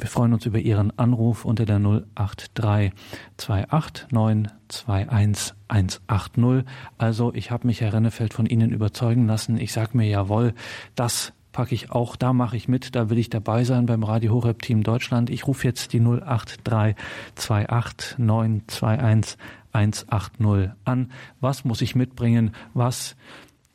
Wir 0.00 0.08
freuen 0.08 0.32
uns 0.32 0.46
über 0.46 0.58
Ihren 0.58 0.98
Anruf 0.98 1.44
unter 1.44 1.66
der 1.66 1.76
08328 1.76 4.06
921 4.10 5.52
180. 5.68 6.64
Also 6.96 7.34
ich 7.34 7.50
habe 7.50 7.66
mich, 7.66 7.82
Herr 7.82 7.92
Rennefeld, 7.92 8.32
von 8.32 8.46
Ihnen 8.46 8.70
überzeugen 8.70 9.26
lassen. 9.26 9.58
Ich 9.58 9.74
sage 9.74 9.98
mir, 9.98 10.08
jawohl, 10.08 10.54
das 10.94 11.34
packe 11.52 11.74
ich 11.74 11.90
auch, 11.90 12.16
da 12.16 12.32
mache 12.32 12.56
ich 12.56 12.66
mit, 12.66 12.96
da 12.96 13.10
will 13.10 13.18
ich 13.18 13.28
dabei 13.28 13.64
sein 13.64 13.84
beim 13.84 14.02
Radio 14.02 14.32
Horeb 14.32 14.62
Team 14.62 14.82
Deutschland. 14.82 15.28
Ich 15.28 15.46
rufe 15.46 15.66
jetzt 15.66 15.92
die 15.92 16.00
08328 16.00 18.16
921 18.16 19.36
180 19.72 20.70
an. 20.86 21.12
Was 21.40 21.66
muss 21.66 21.82
ich 21.82 21.94
mitbringen? 21.94 22.52
Was, 22.72 23.16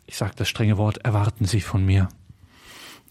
ich 0.08 0.18
sage 0.18 0.34
das 0.36 0.50
strenge 0.50 0.80
Wort, 0.80 1.06
erwarten 1.06 1.46
Sie 1.46 1.62
von 1.62 1.86
mir? 1.86 2.10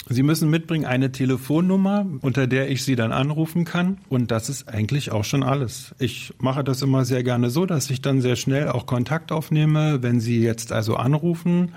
Sie 0.06 0.22
müssen 0.22 0.50
mitbringen 0.50 0.84
eine 0.84 1.12
Telefonnummer, 1.12 2.04
unter 2.20 2.46
der 2.46 2.70
ich 2.70 2.84
Sie 2.84 2.94
dann 2.94 3.10
anrufen 3.10 3.64
kann. 3.64 3.98
Und 4.10 4.30
das 4.30 4.50
ist 4.50 4.68
eigentlich 4.68 5.12
auch 5.12 5.24
schon 5.24 5.42
alles. 5.42 5.94
Ich 5.98 6.34
mache 6.38 6.62
das 6.62 6.82
immer 6.82 7.06
sehr 7.06 7.22
gerne 7.22 7.48
so, 7.48 7.64
dass 7.64 7.88
ich 7.88 8.02
dann 8.02 8.20
sehr 8.20 8.36
schnell 8.36 8.68
auch 8.68 8.84
Kontakt 8.84 9.32
aufnehme. 9.32 10.02
Wenn 10.02 10.20
Sie 10.20 10.42
jetzt 10.42 10.72
also 10.72 10.96
anrufen, 10.96 11.72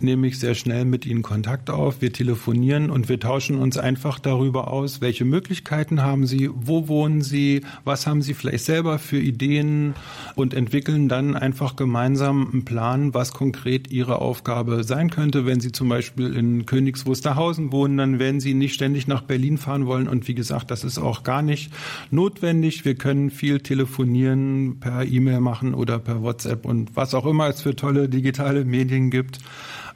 nehme 0.00 0.26
ich 0.26 0.38
sehr 0.38 0.54
schnell 0.54 0.84
mit 0.84 1.06
Ihnen 1.06 1.22
Kontakt 1.22 1.70
auf. 1.70 2.02
Wir 2.02 2.12
telefonieren 2.12 2.90
und 2.90 3.08
wir 3.08 3.18
tauschen 3.18 3.56
uns 3.56 3.78
einfach 3.78 4.18
darüber 4.18 4.70
aus, 4.70 5.00
welche 5.00 5.24
Möglichkeiten 5.24 6.02
haben 6.02 6.26
Sie, 6.26 6.50
wo 6.52 6.88
wohnen 6.88 7.22
Sie, 7.22 7.62
was 7.84 8.06
haben 8.06 8.20
Sie 8.20 8.34
vielleicht 8.34 8.66
selber 8.66 8.98
für 8.98 9.18
Ideen 9.18 9.94
und 10.34 10.52
entwickeln 10.52 11.08
dann 11.08 11.34
einfach 11.36 11.76
gemeinsam 11.76 12.50
einen 12.52 12.66
Plan, 12.66 13.14
was 13.14 13.32
konkret 13.32 13.90
Ihre 13.90 14.20
Aufgabe 14.20 14.84
sein 14.84 15.08
könnte, 15.08 15.46
wenn 15.46 15.60
Sie 15.60 15.72
zum 15.72 15.88
Beispiel 15.88 16.34
in 16.36 16.66
Königs 16.66 17.06
Wusterhausen 17.06 17.51
Oberhausen 17.52 17.72
wohnen, 17.72 17.96
dann 17.98 18.18
werden 18.18 18.40
sie 18.40 18.54
nicht 18.54 18.74
ständig 18.74 19.06
nach 19.06 19.22
Berlin 19.22 19.58
fahren 19.58 19.86
wollen. 19.86 20.08
Und 20.08 20.26
wie 20.28 20.34
gesagt, 20.34 20.70
das 20.70 20.84
ist 20.84 20.98
auch 20.98 21.22
gar 21.22 21.42
nicht 21.42 21.70
notwendig. 22.10 22.84
Wir 22.84 22.94
können 22.94 23.30
viel 23.30 23.60
telefonieren, 23.60 24.78
per 24.80 25.04
E-Mail 25.04 25.40
machen 25.40 25.74
oder 25.74 25.98
per 25.98 26.22
WhatsApp 26.22 26.64
und 26.64 26.96
was 26.96 27.14
auch 27.14 27.26
immer 27.26 27.48
es 27.48 27.62
für 27.62 27.76
tolle 27.76 28.08
digitale 28.08 28.64
Medien 28.64 29.10
gibt. 29.10 29.38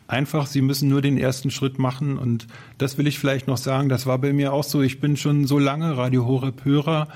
Einfach, 0.09 0.47
Sie 0.47 0.61
müssen 0.61 0.89
nur 0.89 1.03
den 1.03 1.19
ersten 1.19 1.51
Schritt 1.51 1.81
machen. 1.81 2.17
Und 2.17 2.47
das 2.79 2.97
will 2.97 3.09
ich 3.09 3.19
vielleicht 3.19 3.49
noch 3.49 3.57
sagen, 3.57 3.89
das 3.89 4.07
war 4.07 4.19
bei 4.19 4.33
mir 4.33 4.53
auch 4.53 4.63
so. 4.63 4.81
Ich 4.83 5.01
bin 5.01 5.17
schon 5.17 5.47
so 5.47 5.59
lange 5.59 5.97
Radio 5.97 6.27
Horeb 6.27 6.65
Hörer. 6.65 7.09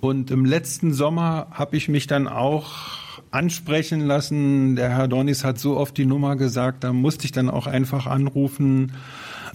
Und 0.00 0.32
im 0.32 0.44
letzten 0.44 0.92
Sommer 0.92 1.46
habe 1.52 1.76
ich 1.76 1.88
mich 1.88 2.08
dann 2.08 2.26
auch 2.26 2.72
ansprechen 3.30 4.00
lassen. 4.00 4.74
Der 4.74 4.90
Herr 4.90 5.06
Dornis 5.06 5.44
hat 5.44 5.60
so 5.60 5.76
oft 5.76 5.96
die 5.96 6.06
Nummer 6.06 6.34
gesagt, 6.34 6.82
da 6.82 6.92
musste 6.92 7.26
ich 7.26 7.32
dann 7.32 7.48
auch 7.48 7.68
einfach 7.68 8.06
anrufen. 8.06 8.92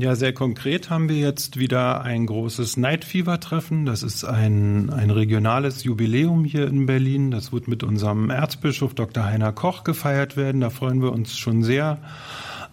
Ja, 0.00 0.14
sehr 0.14 0.32
konkret 0.32 0.90
haben 0.90 1.08
wir 1.08 1.16
jetzt 1.16 1.58
wieder 1.58 2.02
ein 2.02 2.26
großes 2.26 2.76
Night 2.76 3.04
Fever 3.04 3.40
Treffen. 3.40 3.84
Das 3.84 4.04
ist 4.04 4.22
ein, 4.22 4.90
ein 4.90 5.10
regionales 5.10 5.82
Jubiläum 5.82 6.44
hier 6.44 6.68
in 6.68 6.86
Berlin. 6.86 7.32
Das 7.32 7.52
wird 7.52 7.66
mit 7.66 7.82
unserem 7.82 8.30
Erzbischof 8.30 8.94
Dr. 8.94 9.24
Heiner 9.24 9.52
Koch 9.52 9.82
gefeiert 9.82 10.36
werden. 10.36 10.60
Da 10.60 10.70
freuen 10.70 11.02
wir 11.02 11.10
uns 11.10 11.36
schon 11.36 11.64
sehr. 11.64 11.98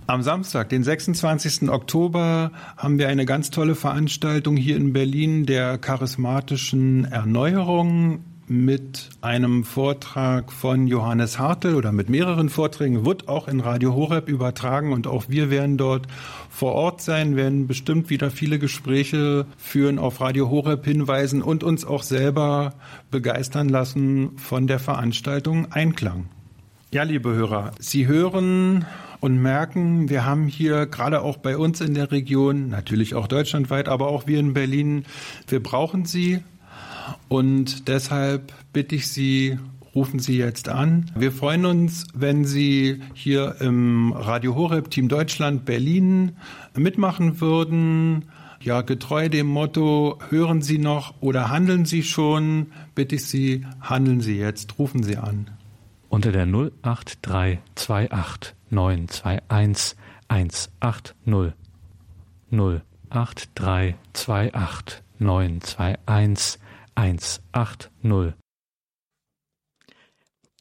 Am 0.06 0.22
Samstag, 0.22 0.70
den 0.70 0.84
26. 0.84 1.68
Oktober, 1.68 2.52
haben 2.78 3.00
wir 3.00 3.08
eine 3.08 3.26
ganz 3.26 3.50
tolle 3.50 3.74
Veranstaltung 3.74 4.56
hier 4.56 4.76
in 4.76 4.94
Berlin 4.94 5.48
der 5.48 5.80
charismatischen 5.80 7.06
Erneuerung 7.06 8.20
mit 8.48 9.10
einem 9.22 9.64
Vortrag 9.64 10.52
von 10.52 10.88
Johannes 10.88 11.40
Hartl 11.40 11.76
oder 11.76 11.92
mit 11.92 12.10
mehreren 12.10 12.50
Vorträgen, 12.50 13.06
wird 13.06 13.28
auch 13.28 13.48
in 13.48 13.60
Radio 13.60 13.96
Horeb 13.96 14.30
übertragen 14.30 14.94
und 14.94 15.08
auch 15.08 15.26
wir 15.30 15.50
werden 15.50 15.78
dort 15.78 16.08
vor 16.50 16.74
Ort 16.74 17.02
sein, 17.02 17.36
werden 17.36 17.68
bestimmt 17.68 18.10
wieder 18.10 18.30
viele 18.30 18.60
Gespräche 18.60 19.46
führen, 19.58 19.98
auf 19.98 20.22
Radio 20.22 20.50
Horeb 20.50 20.86
hinweisen 20.86 21.42
und 21.42 21.64
uns 21.64 21.86
auch 21.86 22.04
selber 22.04 22.74
begeistern 23.12 23.70
lassen 23.70 24.38
von 24.38 24.68
der 24.68 24.80
Veranstaltung 24.80 25.72
Einklang. 25.72 26.26
Ja, 26.92 27.04
liebe 27.04 27.34
Hörer, 27.34 27.72
Sie 27.80 28.08
hören 28.08 28.86
und 29.20 29.42
merken, 29.42 30.10
wir 30.10 30.24
haben 30.24 30.48
hier 30.48 30.86
gerade 30.86 31.22
auch 31.22 31.38
bei 31.38 31.58
uns 31.58 31.82
in 31.82 31.96
der 31.96 32.12
Region, 32.12 32.70
natürlich 32.70 33.16
auch 33.16 33.28
deutschlandweit, 33.28 33.90
aber 33.90 34.08
auch 34.08 34.28
wir 34.28 34.40
in 34.40 34.54
Berlin, 34.54 35.06
wir 35.48 35.62
brauchen 35.64 36.06
Sie 36.06 36.42
und 37.28 37.88
deshalb 37.88 38.54
bitte 38.74 38.96
ich 38.96 39.08
Sie, 39.08 39.58
rufen 39.96 40.20
Sie 40.20 40.38
jetzt 40.38 40.70
an. 40.70 41.10
Wir 41.16 41.32
freuen 41.32 41.66
uns, 41.66 42.06
wenn 42.14 42.46
Sie 42.46 43.02
hier 43.14 43.56
im 43.62 44.14
Radio 44.14 44.56
Horeb 44.56 44.92
Team 44.92 45.08
Deutschland 45.08 45.66
Berlin 45.66 46.34
mitmachen 46.76 47.40
würden. 47.40 48.26
Ja, 48.62 48.82
getreu 48.82 49.30
dem 49.30 49.48
Motto, 49.48 50.20
hören 50.30 50.62
Sie 50.62 50.78
noch 50.78 51.16
oder 51.22 51.50
handeln 51.50 51.86
Sie 51.86 52.04
schon, 52.04 52.68
bitte 52.94 53.16
ich 53.16 53.26
Sie, 53.26 53.66
handeln 53.80 54.20
Sie 54.22 54.38
jetzt, 54.38 54.78
rufen 54.80 55.04
Sie 55.04 55.18
an. 55.18 55.50
Unter 56.10 56.32
der 56.32 56.46
08328 56.46 58.54
921 58.70 59.98
180 60.28 61.16
08328 63.10 65.04
921 65.20 66.60
180. 66.96 68.36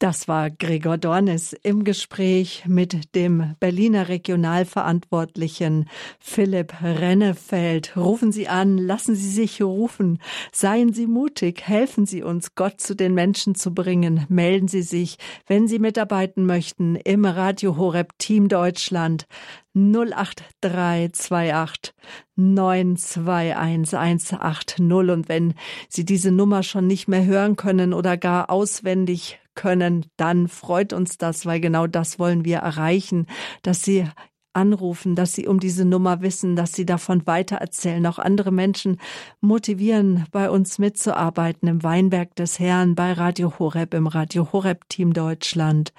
Das 0.05 0.27
war 0.27 0.51
Gregor 0.51 0.99
Dornes 0.99 1.53
im 1.63 1.83
Gespräch 1.83 2.65
mit 2.67 3.15
dem 3.15 3.55
Berliner 3.59 4.07
Regionalverantwortlichen 4.07 5.89
Philipp 6.19 6.75
Rennefeld. 6.83 7.97
Rufen 7.97 8.31
Sie 8.31 8.47
an, 8.47 8.77
lassen 8.77 9.15
Sie 9.15 9.31
sich 9.31 9.63
rufen, 9.63 10.19
seien 10.51 10.93
Sie 10.93 11.07
mutig, 11.07 11.67
helfen 11.67 12.05
Sie 12.05 12.21
uns, 12.21 12.53
Gott 12.53 12.81
zu 12.81 12.95
den 12.95 13.15
Menschen 13.15 13.55
zu 13.55 13.73
bringen. 13.73 14.27
Melden 14.29 14.67
Sie 14.67 14.83
sich, 14.83 15.17
wenn 15.47 15.67
Sie 15.67 15.79
mitarbeiten 15.79 16.45
möchten, 16.45 16.97
im 16.97 17.25
Radio 17.25 17.75
Horeb 17.75 18.13
Team 18.19 18.47
Deutschland 18.47 19.25
08328 19.73 21.95
921 22.35 23.97
180. 23.97 24.79
Und 24.79 25.29
wenn 25.29 25.55
Sie 25.89 26.05
diese 26.05 26.31
Nummer 26.31 26.61
schon 26.61 26.85
nicht 26.85 27.07
mehr 27.07 27.25
hören 27.25 27.55
können 27.55 27.91
oder 27.91 28.17
gar 28.17 28.51
auswendig 28.51 29.39
können, 29.55 30.05
dann 30.17 30.47
freut 30.47 30.93
uns 30.93 31.17
das, 31.17 31.45
weil 31.45 31.59
genau 31.59 31.87
das 31.87 32.19
wollen 32.19 32.45
wir 32.45 32.57
erreichen, 32.57 33.25
dass 33.63 33.81
Sie 33.81 34.07
anrufen, 34.55 35.15
dass 35.15 35.33
sie 35.33 35.47
um 35.47 35.59
diese 35.59 35.85
Nummer 35.85 36.21
wissen, 36.21 36.55
dass 36.55 36.71
sie 36.71 36.85
davon 36.85 37.27
weitererzählen, 37.27 38.05
auch 38.05 38.19
andere 38.19 38.51
Menschen 38.51 39.01
motivieren, 39.41 40.25
bei 40.31 40.49
uns 40.49 40.79
mitzuarbeiten 40.79 41.67
im 41.67 41.83
Weinberg 41.83 42.33
des 42.35 42.57
Herrn, 42.57 42.95
bei 42.95 43.11
Radio 43.11 43.59
Horeb, 43.59 43.93
im 43.93 44.07
Radio 44.07 44.53
Horeb 44.53 44.87
Team 44.87 45.11
Deutschland 45.13 45.91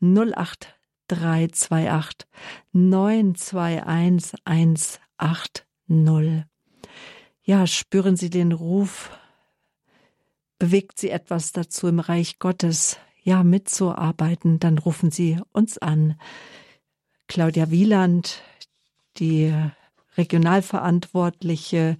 08328 0.00 2.28
921 2.72 4.40
180. 4.44 4.98
Ja, 7.42 7.66
spüren 7.66 8.16
Sie 8.16 8.30
den 8.30 8.52
Ruf 8.52 9.10
bewegt 10.60 11.00
Sie 11.00 11.10
etwas 11.10 11.52
dazu 11.52 11.88
im 11.88 11.98
Reich 11.98 12.38
Gottes, 12.38 12.98
ja, 13.22 13.42
mitzuarbeiten, 13.42 14.58
dann 14.58 14.78
rufen 14.78 15.10
Sie 15.10 15.38
uns 15.52 15.78
an. 15.78 16.18
Claudia 17.28 17.70
Wieland, 17.70 18.42
die 19.18 19.54
Regionalverantwortliche 20.16 21.96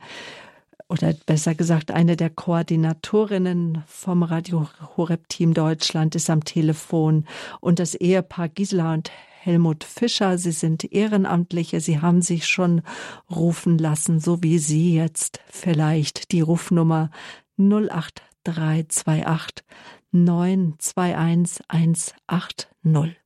oder 0.89 1.15
besser 1.25 1.55
gesagt 1.55 1.93
eine 1.93 2.17
der 2.17 2.31
Koordinatorinnen 2.31 3.85
vom 3.87 4.25
Radio 4.25 4.69
Horeb 4.97 5.29
Team 5.29 5.55
Deutschland 5.55 6.17
ist 6.17 6.29
am 6.29 6.45
Telefon 6.45 7.27
und 7.61 7.79
das 7.79 7.95
Ehepaar 7.95 8.49
Gisela 8.49 8.95
und 8.95 9.13
Helmut 9.43 9.85
Fischer. 9.85 10.37
Sie 10.37 10.51
sind 10.51 10.93
Ehrenamtliche. 10.93 11.81
Sie 11.81 12.01
haben 12.01 12.23
sich 12.23 12.49
schon 12.49 12.83
rufen 13.31 13.79
lassen, 13.79 14.19
so 14.19 14.43
wie 14.43 14.59
Sie 14.59 14.93
jetzt 14.95 15.39
vielleicht 15.49 16.33
die 16.33 16.41
Rufnummer 16.41 17.11
08328 17.57 19.65
921 20.13 21.65
180. 21.69 23.21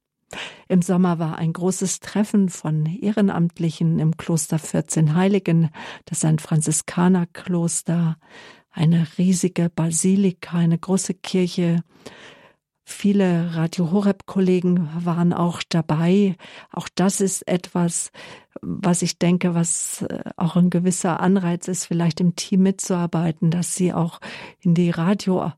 Im 0.68 0.82
Sommer 0.82 1.18
war 1.18 1.38
ein 1.38 1.52
großes 1.52 2.00
Treffen 2.00 2.48
von 2.48 2.86
Ehrenamtlichen 2.86 3.98
im 3.98 4.16
Kloster 4.16 4.58
14 4.58 5.14
Heiligen. 5.14 5.70
Das 6.04 6.24
ein 6.24 6.38
Franziskanerkloster, 6.38 8.16
eine 8.70 9.06
riesige 9.18 9.70
Basilika, 9.70 10.58
eine 10.58 10.78
große 10.78 11.14
Kirche. 11.14 11.82
Viele 12.86 13.54
Radio 13.54 13.92
Horeb 13.92 14.26
Kollegen 14.26 14.90
waren 14.94 15.32
auch 15.32 15.62
dabei. 15.66 16.36
Auch 16.70 16.88
das 16.94 17.22
ist 17.22 17.48
etwas, 17.48 18.10
was 18.60 19.00
ich 19.00 19.18
denke, 19.18 19.54
was 19.54 20.02
äh, 20.02 20.24
auch 20.36 20.56
ein 20.56 20.68
gewisser 20.68 21.20
Anreiz 21.20 21.66
ist, 21.66 21.86
vielleicht 21.86 22.20
im 22.20 22.36
Team 22.36 22.62
mitzuarbeiten, 22.62 23.50
dass 23.50 23.74
sie 23.74 23.94
auch 23.94 24.20
in 24.60 24.74
die 24.74 24.90
Radio 24.90 25.52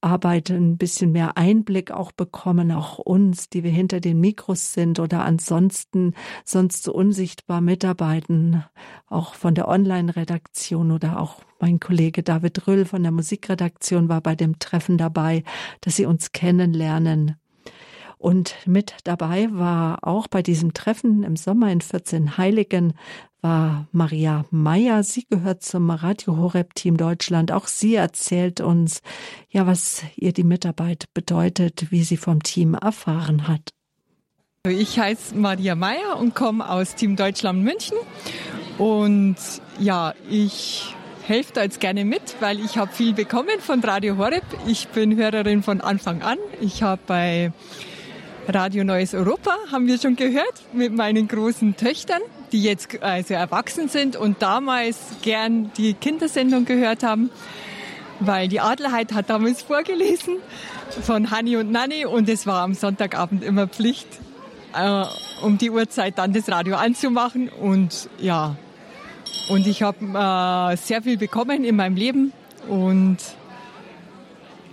Arbeit 0.00 0.50
ein 0.50 0.76
bisschen 0.76 1.12
mehr 1.12 1.36
Einblick 1.36 1.90
auch 1.90 2.12
bekommen, 2.12 2.70
auch 2.72 2.98
uns, 2.98 3.48
die 3.48 3.64
wir 3.64 3.70
hinter 3.70 4.00
den 4.00 4.20
Mikros 4.20 4.72
sind 4.72 5.00
oder 5.00 5.24
ansonsten 5.24 6.14
sonst 6.44 6.84
so 6.84 6.92
unsichtbar 6.92 7.60
mitarbeiten, 7.60 8.64
auch 9.06 9.34
von 9.34 9.54
der 9.54 9.68
Online-Redaktion 9.68 10.92
oder 10.92 11.20
auch 11.20 11.40
mein 11.58 11.80
Kollege 11.80 12.22
David 12.22 12.66
Rüll 12.66 12.84
von 12.84 13.02
der 13.02 13.12
Musikredaktion 13.12 14.08
war 14.08 14.20
bei 14.20 14.34
dem 14.34 14.58
Treffen 14.58 14.98
dabei, 14.98 15.42
dass 15.80 15.96
sie 15.96 16.06
uns 16.06 16.32
kennenlernen. 16.32 17.36
Und 18.18 18.54
mit 18.66 18.94
dabei 19.04 19.48
war 19.52 20.06
auch 20.06 20.26
bei 20.26 20.42
diesem 20.42 20.72
Treffen 20.72 21.22
im 21.22 21.36
Sommer 21.36 21.70
in 21.70 21.80
14 21.80 22.38
Heiligen 22.38 22.94
war 23.42 23.86
Maria 23.92 24.44
Meyer. 24.50 25.02
Sie 25.04 25.26
gehört 25.28 25.62
zum 25.62 25.90
Radio 25.90 26.36
Horeb 26.36 26.74
Team 26.74 26.96
Deutschland. 26.96 27.52
Auch 27.52 27.68
sie 27.68 27.94
erzählt 27.94 28.60
uns, 28.60 29.02
ja, 29.50 29.66
was 29.66 30.02
ihr 30.16 30.32
die 30.32 30.44
Mitarbeit 30.44 31.04
bedeutet, 31.14 31.90
wie 31.90 32.02
sie 32.02 32.16
vom 32.16 32.42
Team 32.42 32.74
erfahren 32.74 33.46
hat. 33.46 33.70
Ich 34.68 34.98
heiße 34.98 35.36
Maria 35.36 35.76
Meyer 35.76 36.18
und 36.18 36.34
komme 36.34 36.68
aus 36.68 36.96
Team 36.96 37.14
Deutschland 37.14 37.62
München. 37.62 37.96
Und 38.78 39.36
ja, 39.78 40.14
ich 40.28 40.94
helfe 41.22 41.52
da 41.54 41.62
jetzt 41.62 41.80
gerne 41.80 42.04
mit, 42.04 42.36
weil 42.40 42.58
ich 42.58 42.76
habe 42.76 42.92
viel 42.92 43.12
bekommen 43.12 43.60
von 43.60 43.80
Radio 43.84 44.16
Horeb. 44.16 44.44
Ich 44.66 44.88
bin 44.88 45.16
Hörerin 45.16 45.62
von 45.62 45.80
Anfang 45.80 46.22
an. 46.22 46.38
Ich 46.60 46.82
habe 46.82 47.00
bei 47.06 47.52
Radio 48.48 48.84
Neues 48.84 49.14
Europa, 49.14 49.52
haben 49.72 49.86
wir 49.86 49.98
schon 49.98 50.16
gehört, 50.16 50.62
mit 50.72 50.94
meinen 50.94 51.28
großen 51.28 51.76
Töchtern 51.76 52.22
die 52.52 52.62
jetzt 52.62 53.02
also 53.02 53.34
erwachsen 53.34 53.88
sind 53.88 54.16
und 54.16 54.42
damals 54.42 54.98
gern 55.22 55.70
die 55.76 55.94
Kindersendung 55.94 56.64
gehört 56.64 57.02
haben, 57.02 57.30
weil 58.20 58.48
die 58.48 58.60
Adelheid 58.60 59.12
hat 59.12 59.30
damals 59.30 59.62
vorgelesen 59.62 60.36
von 61.02 61.30
Hanni 61.30 61.56
und 61.56 61.70
Nanni 61.70 62.06
und 62.06 62.28
es 62.28 62.46
war 62.46 62.62
am 62.62 62.74
Sonntagabend 62.74 63.42
immer 63.42 63.66
Pflicht, 63.66 64.06
äh, 64.74 65.04
um 65.42 65.58
die 65.58 65.70
Uhrzeit 65.70 66.18
dann 66.18 66.32
das 66.32 66.48
Radio 66.48 66.76
anzumachen 66.76 67.48
und 67.48 68.08
ja, 68.18 68.56
und 69.48 69.66
ich 69.66 69.82
habe 69.82 69.98
äh, 69.98 70.76
sehr 70.76 71.02
viel 71.02 71.18
bekommen 71.18 71.64
in 71.64 71.76
meinem 71.76 71.96
Leben 71.96 72.32
und 72.68 73.18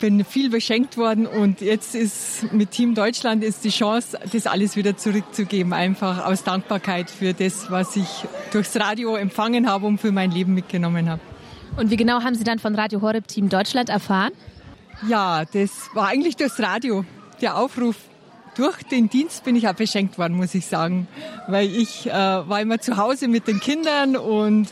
bin 0.03 0.25
viel 0.25 0.49
beschenkt 0.49 0.97
worden 0.97 1.25
und 1.25 1.61
jetzt 1.61 1.95
ist 1.95 2.51
mit 2.51 2.71
Team 2.71 2.93
Deutschland 2.93 3.41
ist 3.41 3.63
die 3.63 3.69
Chance, 3.69 4.19
das 4.33 4.47
alles 4.47 4.75
wieder 4.75 4.97
zurückzugeben, 4.97 5.71
einfach 5.71 6.25
aus 6.25 6.43
Dankbarkeit 6.43 7.09
für 7.09 7.31
das, 7.31 7.71
was 7.71 7.95
ich 7.95 8.25
durchs 8.51 8.77
Radio 8.77 9.15
empfangen 9.15 9.65
habe 9.65 9.85
und 9.85 10.01
für 10.01 10.11
mein 10.11 10.29
Leben 10.29 10.55
mitgenommen 10.55 11.09
habe. 11.09 11.21
Und 11.77 11.89
wie 11.89 11.95
genau 11.95 12.21
haben 12.21 12.35
Sie 12.35 12.43
dann 12.43 12.59
von 12.59 12.75
Radio 12.75 12.99
Horeb 12.99 13.29
Team 13.29 13.47
Deutschland 13.47 13.87
erfahren? 13.87 14.33
Ja, 15.07 15.45
das 15.45 15.71
war 15.93 16.09
eigentlich 16.09 16.35
durchs 16.35 16.59
Radio, 16.59 17.05
der 17.39 17.55
Aufruf. 17.55 17.95
Durch 18.57 18.83
den 18.83 19.09
Dienst 19.09 19.45
bin 19.45 19.55
ich 19.55 19.69
auch 19.69 19.73
beschenkt 19.73 20.17
worden, 20.17 20.35
muss 20.35 20.53
ich 20.53 20.65
sagen, 20.65 21.07
weil 21.47 21.73
ich 21.73 22.07
äh, 22.07 22.11
war 22.11 22.59
immer 22.59 22.79
zu 22.79 22.97
Hause 22.97 23.29
mit 23.29 23.47
den 23.47 23.61
Kindern 23.61 24.17
und 24.17 24.67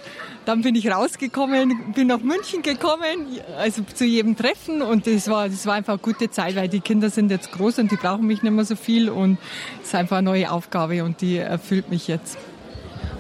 dann 0.46 0.62
bin 0.62 0.76
ich 0.76 0.90
rausgekommen, 0.90 1.94
bin 1.94 2.08
nach 2.08 2.20
München 2.20 2.62
gekommen, 2.62 3.40
also 3.58 3.84
zu 3.94 4.06
jedem 4.06 4.36
Treffen 4.36 4.82
und 4.82 5.08
das 5.08 5.30
war, 5.30 5.50
das 5.50 5.66
war 5.66 5.76
einfach 5.76 5.94
eine 5.94 6.02
gute 6.02 6.30
Zeit, 6.30 6.56
weil 6.56 6.68
die 6.68 6.80
Kinder 6.80 7.10
sind 7.10 7.30
jetzt 7.30 7.52
groß 7.52 7.80
und 7.80 7.92
die 7.92 7.96
brauchen 7.96 8.26
mich 8.26 8.42
nicht 8.42 8.52
mehr 8.52 8.66
so 8.66 8.76
viel 8.76 9.10
und 9.10 9.38
es 9.82 9.90
ist 9.90 9.96
einfach 9.96 10.18
eine 10.18 10.26
neue 10.26 10.52
Aufgabe 10.52 11.04
und 11.04 11.22
die 11.22 11.38
erfüllt 11.38 11.90
mich 11.90 12.08
jetzt. 12.08 12.38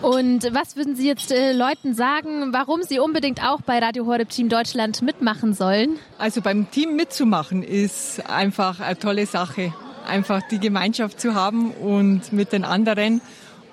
Und 0.02 0.52
was 0.52 0.76
würden 0.76 0.96
Sie 0.96 1.08
jetzt 1.08 1.32
äh, 1.32 1.54
Leuten 1.54 1.94
sagen, 1.94 2.52
warum 2.54 2.82
sie 2.82 2.98
unbedingt 2.98 3.44
auch 3.44 3.62
bei 3.62 3.78
Radio 3.78 4.08
Horeb 4.08 4.30
Team 4.30 4.50
Deutschland 4.50 5.04
mitmachen 5.04 5.54
sollen? 5.54 5.98
Also 6.18 6.42
beim 6.42 6.72
Team 6.72 6.96
mitzumachen 6.96 7.62
ist 7.62 8.28
einfach 8.28 8.80
eine 8.80 8.98
tolle 8.98 9.28
Sache. 9.28 9.74
Einfach 10.08 10.42
die 10.50 10.60
Gemeinschaft 10.60 11.22
zu 11.22 11.36
haben 11.36 11.70
und 11.70 12.34
mit 12.34 12.52
den 12.52 12.66
anderen 12.66 13.22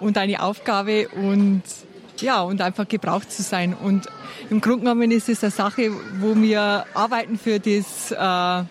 und 0.01 0.19
eine 0.19 0.43
Aufgabe 0.43 1.09
und 1.09 1.63
ja, 2.23 2.41
und 2.43 2.61
einfach 2.61 2.89
gebraucht 2.89 3.31
zu 3.31 3.43
sein. 3.43 3.75
Und 3.75 4.07
im 4.51 4.61
Grunde 4.61 4.81
genommen 4.81 5.11
ist 5.11 5.29
es 5.29 5.43
eine 5.43 5.51
Sache, 5.51 5.91
wo 6.21 6.35
wir 6.37 6.87
arbeiten 6.95 7.39
für 7.39 7.59
das, 7.59 8.13
äh, 8.13 8.65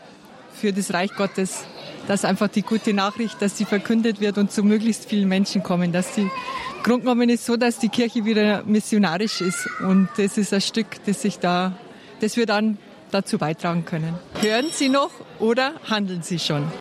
für 0.53 0.73
das 0.73 0.93
Reich 0.93 1.13
Gottes. 1.15 1.65
Dass 2.07 2.23
einfach 2.23 2.47
die 2.47 2.61
gute 2.61 2.93
Nachricht, 2.93 3.41
dass 3.41 3.57
sie 3.57 3.65
verkündet 3.65 4.21
wird 4.21 4.37
und 4.37 4.51
zu 4.51 4.63
möglichst 4.63 5.09
vielen 5.09 5.27
Menschen 5.27 5.61
kommen. 5.61 5.91
Dass 5.91 6.15
die, 6.15 6.21
im 6.21 6.83
Grunde 6.83 7.01
genommen 7.01 7.29
ist 7.29 7.45
so, 7.45 7.57
dass 7.57 7.79
die 7.79 7.89
Kirche 7.89 8.23
wieder 8.23 8.63
missionarisch 8.63 9.41
ist. 9.41 9.67
Und 9.81 10.09
das 10.17 10.37
ist 10.37 10.53
ein 10.53 10.61
Stück, 10.61 10.87
das 11.05 11.21
sich 11.21 11.39
da, 11.39 11.73
das 12.21 12.37
wir 12.37 12.45
dann 12.45 12.77
dazu 13.11 13.37
beitragen 13.37 13.85
können. 13.85 14.15
Hören 14.41 14.67
Sie 14.71 14.89
noch 14.89 15.11
oder 15.39 15.73
handeln 15.89 16.21
Sie 16.21 16.39
schon? 16.39 16.71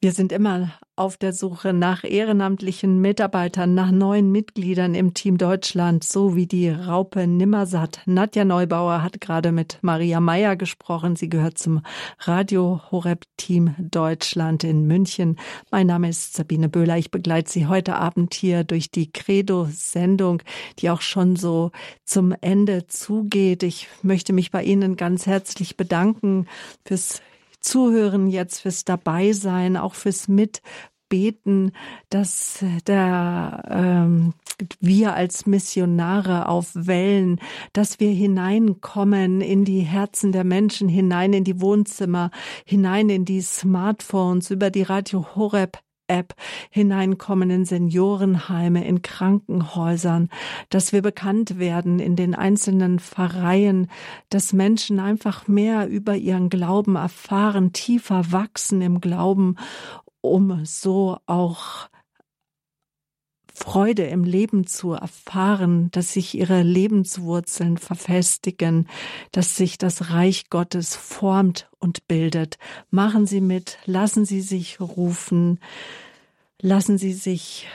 Wir 0.00 0.12
sind 0.12 0.30
immer 0.30 0.78
auf 0.94 1.16
der 1.16 1.32
Suche 1.32 1.72
nach 1.72 2.04
ehrenamtlichen 2.04 3.00
Mitarbeitern, 3.00 3.74
nach 3.74 3.90
neuen 3.90 4.30
Mitgliedern 4.30 4.94
im 4.94 5.12
Team 5.12 5.38
Deutschland, 5.38 6.04
so 6.04 6.36
wie 6.36 6.46
die 6.46 6.68
Raupe 6.68 7.26
Nimmersatt. 7.26 8.02
Nadja 8.06 8.44
Neubauer 8.44 9.02
hat 9.02 9.20
gerade 9.20 9.50
mit 9.50 9.78
Maria 9.82 10.20
Meyer 10.20 10.54
gesprochen. 10.54 11.16
Sie 11.16 11.28
gehört 11.28 11.58
zum 11.58 11.82
Radio 12.20 12.80
Horeb 12.92 13.24
Team 13.36 13.74
Deutschland 13.76 14.62
in 14.62 14.86
München. 14.86 15.36
Mein 15.72 15.88
Name 15.88 16.10
ist 16.10 16.34
Sabine 16.34 16.68
Böhler. 16.68 16.96
Ich 16.96 17.10
begleite 17.10 17.50
Sie 17.50 17.66
heute 17.66 17.96
Abend 17.96 18.34
hier 18.34 18.62
durch 18.62 18.92
die 18.92 19.10
Credo-Sendung, 19.10 20.42
die 20.78 20.90
auch 20.90 21.00
schon 21.00 21.34
so 21.34 21.72
zum 22.04 22.36
Ende 22.40 22.86
zugeht. 22.86 23.64
Ich 23.64 23.88
möchte 24.02 24.32
mich 24.32 24.52
bei 24.52 24.62
Ihnen 24.62 24.94
ganz 24.94 25.26
herzlich 25.26 25.76
bedanken 25.76 26.46
fürs 26.84 27.20
Zuhören 27.68 28.28
jetzt, 28.28 28.60
fürs 28.60 28.86
Dabeisein, 28.86 29.76
auch 29.76 29.94
fürs 29.94 30.26
Mitbeten, 30.26 31.72
dass 32.08 32.64
der, 32.86 33.62
ähm, 33.68 34.32
wir 34.80 35.12
als 35.12 35.44
Missionare 35.44 36.48
auf 36.48 36.70
Wellen, 36.74 37.40
dass 37.74 38.00
wir 38.00 38.10
hineinkommen 38.10 39.42
in 39.42 39.66
die 39.66 39.80
Herzen 39.80 40.32
der 40.32 40.44
Menschen, 40.44 40.88
hinein 40.88 41.34
in 41.34 41.44
die 41.44 41.60
Wohnzimmer, 41.60 42.30
hinein 42.64 43.10
in 43.10 43.26
die 43.26 43.42
Smartphones, 43.42 44.50
über 44.50 44.70
die 44.70 44.82
Radio 44.82 45.26
Horeb 45.36 45.78
App 46.08 46.34
hineinkommen 46.70 47.50
in 47.50 47.64
Seniorenheime, 47.64 48.86
in 48.86 49.02
Krankenhäusern, 49.02 50.28
dass 50.70 50.92
wir 50.92 51.02
bekannt 51.02 51.58
werden 51.58 52.00
in 52.00 52.16
den 52.16 52.34
einzelnen 52.34 52.98
Pfarreien, 52.98 53.88
dass 54.30 54.52
Menschen 54.52 54.98
einfach 54.98 55.46
mehr 55.46 55.88
über 55.88 56.16
ihren 56.16 56.48
Glauben 56.48 56.96
erfahren, 56.96 57.72
tiefer 57.72 58.32
wachsen 58.32 58.82
im 58.82 59.00
Glauben, 59.00 59.56
um 60.20 60.64
so 60.64 61.18
auch 61.26 61.88
Freude 63.58 64.04
im 64.04 64.24
Leben 64.24 64.66
zu 64.66 64.92
erfahren, 64.92 65.90
dass 65.90 66.12
sich 66.12 66.38
ihre 66.38 66.62
Lebenswurzeln 66.62 67.76
verfestigen, 67.76 68.86
dass 69.32 69.56
sich 69.56 69.78
das 69.78 70.10
Reich 70.10 70.48
Gottes 70.48 70.94
formt 70.94 71.68
und 71.78 72.06
bildet. 72.06 72.58
Machen 72.90 73.26
Sie 73.26 73.40
mit, 73.40 73.78
lassen 73.84 74.24
Sie 74.24 74.40
sich 74.40 74.80
rufen, 74.80 75.58
lassen 76.60 76.98
Sie 76.98 77.12
sich 77.12 77.66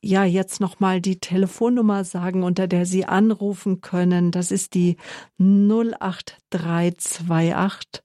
ja 0.00 0.24
jetzt 0.24 0.60
noch 0.60 0.80
mal 0.80 1.02
die 1.02 1.20
Telefonnummer 1.20 2.04
sagen, 2.04 2.42
unter 2.42 2.66
der 2.66 2.86
Sie 2.86 3.04
anrufen 3.04 3.82
können. 3.82 4.30
Das 4.30 4.50
ist 4.50 4.72
die 4.74 4.96
08328 5.38 8.02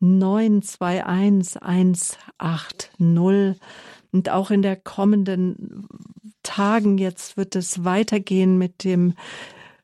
921 0.00 1.60
180 1.60 2.90
und 4.12 4.30
auch 4.30 4.50
in 4.50 4.62
der 4.62 4.76
kommenden 4.76 5.86
Tagen 6.44 6.98
jetzt 6.98 7.36
wird 7.36 7.56
es 7.56 7.84
weitergehen 7.84 8.56
mit 8.56 8.84
dem 8.84 9.14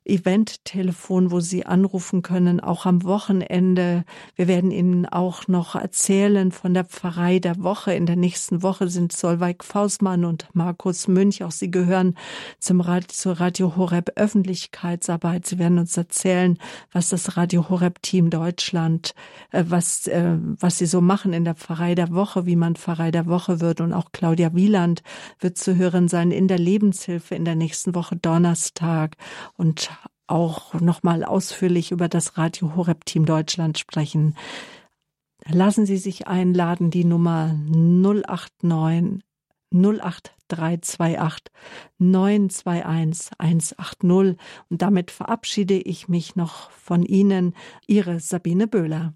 Event-Telefon, 0.05 1.31
wo 1.31 1.41
Sie 1.41 1.67
anrufen 1.67 2.23
können, 2.23 2.59
auch 2.59 2.87
am 2.87 3.05
Wochenende. 3.05 4.05
Wir 4.35 4.49
werden 4.49 4.71
Ihnen 4.71 5.05
auch 5.07 5.47
noch 5.47 5.75
erzählen 5.75 6.53
von 6.53 6.73
der 6.73 6.85
Pfarrei 6.85 7.39
der 7.39 7.63
Woche. 7.63 7.93
In 7.93 8.07
der 8.07 8.17
nächsten 8.17 8.63
Woche 8.63 8.89
sind 8.89 9.13
Solveig 9.13 9.63
Fausmann 9.63 10.25
und 10.25 10.49
Markus 10.55 11.07
Münch. 11.07 11.45
Auch 11.45 11.51
Sie 11.51 11.71
gehören 11.71 12.17
zum 12.59 12.81
Radio, 12.81 13.09
zur 13.09 13.41
Radio 13.41 13.77
Horeb 13.77 14.13
Öffentlichkeitsarbeit. 14.17 15.45
Sie 15.47 15.59
werden 15.59 15.79
uns 15.79 15.97
erzählen, 15.97 16.59
was 16.93 17.11
das 17.11 17.37
Radio 17.37 17.69
Horeb 17.69 18.01
Team 18.01 18.31
Deutschland, 18.31 19.15
äh, 19.53 19.65
was, 19.69 20.07
äh, 20.07 20.39
was 20.59 20.79
Sie 20.79 20.87
so 20.87 21.03
machen 21.03 21.35
in 21.35 21.45
der 21.45 21.55
Pfarrei 21.55 21.95
der 21.95 22.11
Woche, 22.11 22.47
wie 22.47 22.57
man 22.57 22.75
Pfarrei 22.75 23.11
der 23.11 23.27
Woche 23.27 23.61
wird. 23.61 23.83
Und 23.83 23.93
auch 23.93 24.13
Claudia 24.13 24.55
Wieland 24.55 25.03
wird 25.41 25.59
zu 25.59 25.77
hören 25.77 26.09
sein 26.09 26.31
in 26.31 26.49
der 26.49 26.59
Lebenshilfe 26.59 27.35
in 27.35 27.45
der 27.45 27.55
nächsten 27.55 27.95
Woche 27.95 28.17
Donnerstag. 28.17 29.17
Und 29.59 29.91
auch 30.31 30.75
nochmal 30.75 31.25
ausführlich 31.25 31.91
über 31.93 32.09
das 32.09 32.39
Radio 32.39 32.77
Horeb 32.77 33.05
Team 33.05 33.27
Deutschland 33.27 33.79
sprechen. 33.79 34.37
Lassen 35.49 35.87
Sie 35.87 35.97
sich 35.97 36.29
einladen, 36.29 36.91
die 36.91 37.05
Nummer 37.05 37.55
089 37.55 39.23
08328 39.73 41.53
921 41.99 43.31
180. 43.39 44.37
Und 44.69 44.83
damit 44.83 45.11
verabschiede 45.11 45.79
ich 45.79 46.09
mich 46.09 46.37
noch 46.37 46.71
von 46.71 47.05
Ihnen, 47.05 47.55
Ihre 47.87 48.21
Sabine 48.21 48.67
Böhler. 48.67 49.15